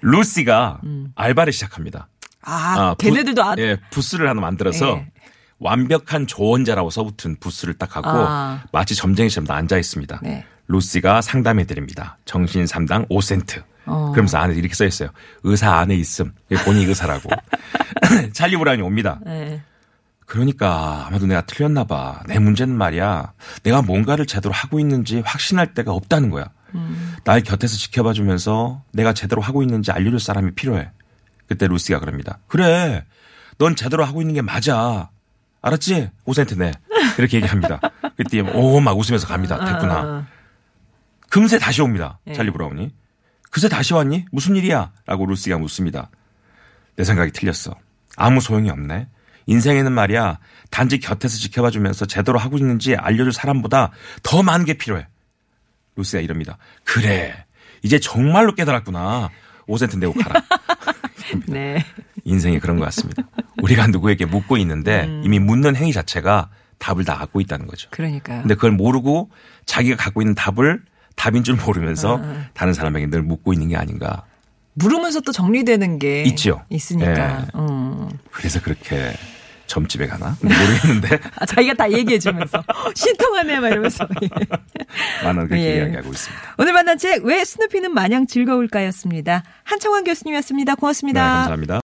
루시가 0.00 0.80
알바를 1.14 1.52
시작합니다. 1.52 2.08
아, 2.42 2.94
부- 2.98 3.04
걔네들도 3.06 3.42
아, 3.42 3.54
예, 3.58 3.76
부스를 3.90 4.28
하나 4.28 4.40
만들어서 4.40 4.98
예. 4.98 5.06
완벽한 5.58 6.26
조언자라고 6.26 6.90
써붙은 6.90 7.36
부스를 7.40 7.74
딱 7.74 7.96
하고 7.96 8.08
아. 8.10 8.62
마치 8.72 8.94
점쟁이처럼 8.94 9.50
앉아 9.50 9.76
있습니다. 9.76 10.20
네. 10.22 10.44
루시가 10.68 11.20
상담해 11.20 11.64
드립니다. 11.64 12.18
정신 12.24 12.64
3당 12.64 13.08
5센트. 13.08 13.62
어. 13.86 14.10
그러면서 14.12 14.38
안에 14.38 14.54
이렇게 14.54 14.74
써 14.74 14.84
있어요. 14.84 15.08
의사 15.42 15.72
안에 15.78 15.94
있음. 15.96 16.32
본인이 16.64 16.84
의사라고. 16.86 17.30
찰리 18.32 18.56
브라운이 18.56 18.82
옵니다. 18.82 19.18
네. 19.24 19.60
그러니까 20.26 21.06
아마도 21.06 21.26
내가 21.26 21.40
틀렸나 21.40 21.84
봐. 21.84 22.20
내 22.26 22.38
문제는 22.38 22.76
말이야. 22.76 23.32
내가 23.62 23.80
뭔가를 23.82 24.26
제대로 24.26 24.52
하고 24.52 24.78
있는지 24.78 25.22
확신할 25.24 25.72
데가 25.74 25.92
없다는 25.92 26.28
거야. 26.30 26.50
날 27.24 27.40
곁에서 27.42 27.76
지켜봐 27.76 28.12
주면서 28.12 28.82
내가 28.92 29.12
제대로 29.12 29.40
하고 29.42 29.62
있는지 29.62 29.90
알려줄 29.92 30.20
사람이 30.20 30.52
필요해. 30.52 30.90
그때 31.46 31.66
루시가 31.66 31.98
그럽니다. 32.00 32.38
그래. 32.46 33.04
넌 33.58 33.74
제대로 33.74 34.04
하고 34.04 34.20
있는 34.20 34.34
게 34.34 34.42
맞아. 34.42 35.10
알았지? 35.62 36.10
5센트 36.26 36.56
내. 36.58 36.72
이렇게 37.18 37.38
얘기합니다. 37.38 37.80
그때 38.16 38.40
오 38.40 38.80
막 38.80 38.96
웃으면서 38.98 39.26
갑니다. 39.26 39.58
됐구나. 39.64 40.00
어, 40.02 40.26
금세 41.30 41.58
다시 41.58 41.82
옵니다. 41.82 42.18
예. 42.28 42.32
찰리 42.34 42.50
브라운이. 42.50 42.92
그새 43.50 43.68
다시 43.68 43.94
왔니? 43.94 44.26
무슨 44.30 44.56
일이야? 44.56 44.92
라고 45.06 45.26
루시가 45.26 45.58
묻습니다. 45.58 46.10
내 46.96 47.04
생각이 47.04 47.32
틀렸어. 47.32 47.74
아무 48.16 48.40
소용이 48.40 48.70
없네. 48.70 49.08
인생에는 49.46 49.90
말이야, 49.92 50.38
단지 50.70 50.98
곁에서 50.98 51.38
지켜봐 51.38 51.70
주면서 51.70 52.04
제대로 52.04 52.38
하고 52.38 52.58
있는지 52.58 52.94
알려줄 52.96 53.32
사람보다 53.32 53.90
더 54.22 54.42
많은 54.42 54.66
게 54.66 54.74
필요해. 54.74 55.06
루시가 55.98 56.20
이럽니다. 56.22 56.56
그래. 56.84 57.44
이제 57.82 57.98
정말로 57.98 58.54
깨달았구나. 58.54 59.30
5센트 59.68 59.98
내고 59.98 60.14
가라. 60.14 60.42
네. 61.46 61.84
인생이 62.24 62.58
그런 62.58 62.78
것 62.78 62.84
같습니다. 62.86 63.22
우리가 63.62 63.86
누구에게 63.88 64.24
묻고 64.24 64.56
있는데 64.58 65.04
음. 65.04 65.22
이미 65.24 65.38
묻는 65.38 65.76
행위 65.76 65.92
자체가 65.92 66.48
답을 66.78 67.04
다 67.04 67.16
갖고 67.16 67.40
있다는 67.40 67.66
거죠. 67.66 67.90
그러니까요. 67.90 68.40
근데 68.42 68.54
그걸 68.54 68.72
모르고 68.72 69.30
자기가 69.66 69.96
갖고 69.96 70.22
있는 70.22 70.34
답을 70.34 70.82
답인 71.16 71.42
줄 71.42 71.56
모르면서 71.56 72.14
어, 72.14 72.44
다른 72.54 72.72
사람에게 72.72 73.08
늘 73.08 73.22
묻고 73.22 73.52
있는 73.52 73.68
게 73.68 73.76
아닌가. 73.76 74.24
물으면서 74.74 75.20
또 75.20 75.32
정리되는 75.32 75.98
게 75.98 76.22
있죠. 76.22 76.62
있으니까. 76.70 77.40
예. 77.40 77.58
음. 77.58 78.08
그래서 78.30 78.60
그렇게 78.60 79.12
점집에 79.68 80.08
가나? 80.08 80.36
모르겠는데 80.42 81.20
아, 81.38 81.46
자기가 81.46 81.74
다 81.74 81.90
얘기해 81.92 82.18
주면서 82.18 82.64
신통하네 82.96 83.60
막 83.60 83.68
이러면서. 83.68 84.08
예. 84.22 84.28
많은 85.24 85.46
그렇게 85.46 85.62
예. 85.64 85.76
이야기하고 85.76 86.08
있습니다. 86.10 86.54
오늘 86.58 86.72
만난 86.72 86.98
책 86.98 87.22
왜 87.22 87.44
스누피는 87.44 87.92
마냥 87.92 88.26
즐거울까 88.26 88.84
였습니다. 88.86 89.42
한창원 89.64 90.04
교수님이었습니다. 90.04 90.72
네, 90.72 90.76
고맙습니다. 90.80 91.20
감사합니다. 91.22 91.74